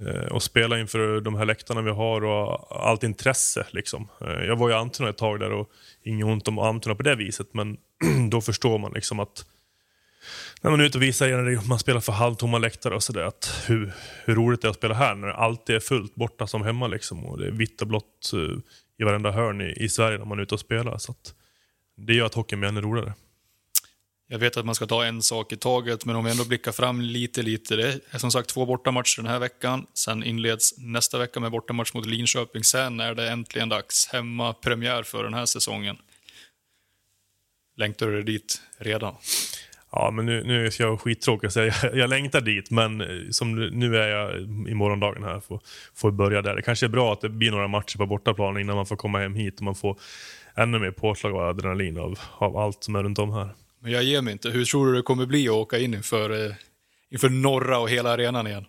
Eh, 0.00 0.32
och 0.32 0.42
spela 0.42 0.78
inför 0.78 1.20
de 1.20 1.34
här 1.34 1.44
läktarna 1.44 1.82
vi 1.82 1.90
har 1.90 2.24
och 2.24 2.88
allt 2.88 3.02
intresse. 3.02 3.66
Liksom. 3.70 4.08
Eh, 4.20 4.44
jag 4.46 4.56
var 4.56 4.70
i 4.70 4.74
Antuna 4.74 5.08
ett 5.08 5.18
tag 5.18 5.40
där 5.40 5.52
och 5.52 5.70
inget 6.02 6.26
ont 6.26 6.48
om 6.48 6.58
Antuna 6.58 6.94
på 6.94 7.02
det 7.02 7.14
viset, 7.14 7.54
men 7.54 7.76
då 8.30 8.40
förstår 8.40 8.78
man 8.78 8.92
liksom 8.92 9.20
att 9.20 9.44
när 10.60 10.70
man 10.70 10.80
är 10.80 10.84
ute 10.84 10.98
och 10.98 11.02
visar 11.02 11.28
när 11.28 11.68
man 11.68 11.78
spelar 11.78 12.00
för 12.00 12.12
halvtomma 12.12 12.58
läktare 12.58 12.94
och 12.94 13.02
sådär, 13.02 13.32
hur, 13.66 13.92
hur 14.24 14.34
roligt 14.34 14.62
det 14.62 14.68
är 14.68 14.70
att 14.70 14.76
spela 14.76 14.94
här 14.94 15.14
när 15.14 15.28
allt 15.28 15.70
är 15.70 15.80
fullt 15.80 16.14
borta 16.14 16.46
som 16.46 16.62
hemma. 16.62 16.86
Liksom, 16.86 17.26
och 17.26 17.38
det 17.38 17.46
är 17.46 17.50
vitt 17.50 17.82
och 17.82 17.88
blått 17.88 18.32
eh, 18.34 18.58
i 18.98 19.04
varenda 19.04 19.30
hörn 19.30 19.60
i, 19.60 19.84
i, 19.84 19.88
Sverige 19.88 20.18
när 20.18 20.24
man 20.24 20.38
är 20.38 20.42
ute 20.42 20.54
och 20.54 20.60
spelar. 20.60 20.98
Så 20.98 21.14
det 21.96 22.14
gör 22.14 22.26
att 22.26 22.34
hockeyn 22.34 22.60
blir 22.60 22.68
ännu 22.68 22.80
roligare. 22.80 23.12
Jag 24.30 24.38
vet 24.38 24.56
att 24.56 24.66
man 24.66 24.74
ska 24.74 24.86
ta 24.86 25.04
en 25.04 25.22
sak 25.22 25.52
i 25.52 25.56
taget, 25.56 26.04
men 26.04 26.16
om 26.16 26.24
vi 26.24 26.30
ändå 26.30 26.44
blickar 26.44 26.72
fram 26.72 27.00
lite, 27.00 27.42
lite. 27.42 27.76
Det 27.76 28.00
är 28.10 28.18
som 28.18 28.30
sagt 28.30 28.48
två 28.48 28.66
bortamatcher 28.66 29.22
den 29.22 29.30
här 29.30 29.38
veckan. 29.38 29.86
Sen 29.94 30.24
inleds 30.24 30.74
nästa 30.78 31.18
vecka 31.18 31.40
med 31.40 31.50
bortamatch 31.50 31.94
mot 31.94 32.06
Linköping. 32.06 32.64
Sen 32.64 33.00
är 33.00 33.14
det 33.14 33.30
äntligen 33.30 33.68
dags. 33.68 34.08
Hemma 34.08 34.52
premiär 34.52 35.02
för 35.02 35.24
den 35.24 35.34
här 35.34 35.46
säsongen. 35.46 35.96
Längtar 37.76 38.06
du 38.06 38.22
dit 38.22 38.62
redan? 38.78 39.14
Ja, 39.92 40.10
men 40.10 40.26
nu, 40.26 40.44
nu 40.44 40.70
ska 40.70 40.82
jag 40.82 41.00
skittråkig 41.00 41.46
och 41.46 41.52
säga 41.52 41.74
jag, 41.82 41.96
jag 41.96 42.10
längtar 42.10 42.40
dit, 42.40 42.70
men 42.70 43.00
eh, 43.00 43.06
som 43.30 43.54
nu 43.54 43.96
är 43.96 44.08
jag 44.08 44.40
i 44.68 44.74
morgondagen 44.74 45.24
här 45.24 45.40
får, 45.40 45.60
får 45.94 46.10
börja 46.10 46.42
där. 46.42 46.56
Det 46.56 46.62
kanske 46.62 46.86
är 46.86 46.90
bra 46.90 47.12
att 47.12 47.20
det 47.20 47.28
blir 47.28 47.50
några 47.50 47.68
matcher 47.68 47.98
på 47.98 48.06
bortaplan 48.06 48.58
innan 48.58 48.76
man 48.76 48.86
får 48.86 48.96
komma 48.96 49.18
hem 49.18 49.34
hit 49.34 49.56
och 49.56 49.62
man 49.62 49.74
får 49.74 49.98
ännu 50.54 50.78
mer 50.78 50.90
påslag 50.90 51.32
av 51.32 51.40
adrenalin 51.40 51.98
av, 51.98 52.18
av 52.38 52.56
allt 52.56 52.84
som 52.84 52.94
är 52.94 53.02
runt 53.02 53.18
om 53.18 53.32
här. 53.32 53.48
Men 53.80 53.92
jag 53.92 54.02
ger 54.02 54.22
mig 54.22 54.32
inte. 54.32 54.50
Hur 54.50 54.64
tror 54.64 54.86
du 54.86 54.94
det 54.94 55.02
kommer 55.02 55.26
bli 55.26 55.48
att 55.48 55.54
åka 55.54 55.78
in 55.78 55.94
inför, 55.94 56.46
eh, 56.46 56.54
inför 57.10 57.28
norra 57.28 57.78
och 57.78 57.90
hela 57.90 58.10
arenan 58.10 58.46
igen? 58.46 58.64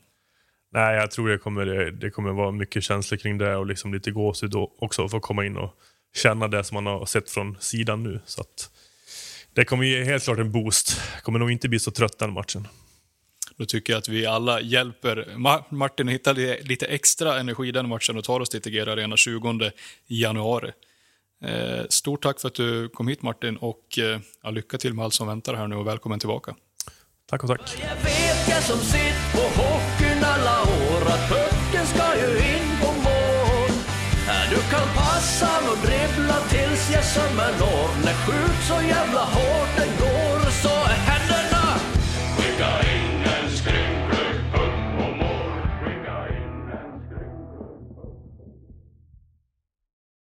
Nej, 0.72 0.96
jag 0.96 1.12
tror 1.12 1.30
det 1.30 1.38
kommer, 1.38 1.66
det 1.92 2.10
kommer 2.10 2.32
vara 2.32 2.52
mycket 2.52 2.84
känslor 2.84 3.18
kring 3.18 3.38
det 3.38 3.56
och 3.56 3.66
liksom 3.66 3.94
lite 3.94 4.12
gåshud 4.12 4.54
också 4.56 5.06
att 5.06 5.12
få 5.12 5.20
komma 5.20 5.46
in 5.46 5.58
och 5.58 5.74
känna 6.16 6.48
det 6.48 6.64
som 6.64 6.76
man 6.76 6.86
har 6.86 7.06
sett 7.06 7.30
från 7.30 7.58
sidan 7.60 8.04
nu. 8.04 8.20
Så 8.26 8.42
att 8.42 8.72
det 9.54 9.66
kommer 9.66 9.84
ge 9.84 10.04
helt 10.04 10.24
klart 10.24 10.40
en 10.40 10.52
boost. 10.52 11.02
Kommer 11.24 11.40
nog 11.40 11.52
inte 11.52 11.70
bli 11.70 11.80
så 11.80 11.92
trött 11.92 12.20
den 12.20 12.34
matchen. 12.34 12.68
Då 13.58 13.66
tycker 13.66 13.94
jag 13.94 13.98
att 13.98 14.10
vi 14.10 14.26
alla 14.26 14.62
hjälper 14.62 15.28
Martin 15.70 16.08
att 16.08 16.14
hitta 16.14 16.34
lite 16.34 16.86
extra 16.86 17.40
energi 17.40 17.72
den 17.72 17.90
matchen 17.90 18.18
och 18.18 18.24
tar 18.24 18.40
oss 18.40 18.50
till 18.50 18.62
Tegera 18.62 18.94
Arena 18.94 19.18
20 19.18 19.72
januari. 20.08 20.72
Eh, 21.44 21.86
stort 21.90 22.24
tack 22.24 22.40
för 22.40 22.48
att 22.48 22.56
du 22.56 22.90
kom 22.90 23.08
hit 23.08 23.22
Martin 23.22 23.58
och 23.58 24.00
eh, 24.00 24.20
ja, 24.44 24.50
lycka 24.50 24.78
till 24.78 24.94
med 24.94 25.06
allt 25.06 25.14
som 25.14 25.28
väntar 25.28 25.54
här 25.54 25.68
nu 25.68 25.76
och 25.76 25.88
välkommen 25.88 26.20
tillbaka. 26.20 26.56
Tack 27.30 27.44
och 27.44 27.50
tack. 27.50 27.62
Jag 27.82 27.96
vet 27.96 28.50
jag 28.50 28.64
som 28.64 28.80
sitt 28.80 29.34
på 29.34 29.62
hockeyn 29.62 30.24
alla 30.24 30.62
år 30.62 31.02
att 31.02 31.30
pucken 31.30 31.60
pucken 31.70 31.86
ska 31.88 32.16
ju 32.16 32.38
in 32.38 32.70
på 32.82 32.88
mål. 32.88 33.72
Du 34.50 34.56
kan 34.56 34.88
passa 34.96 35.72
och 35.72 35.89
dribbla. 37.14 37.90
När 38.06 38.14
skjut 38.14 38.64
så 38.68 38.88
jävla 38.88 39.20
hårt 39.20 39.99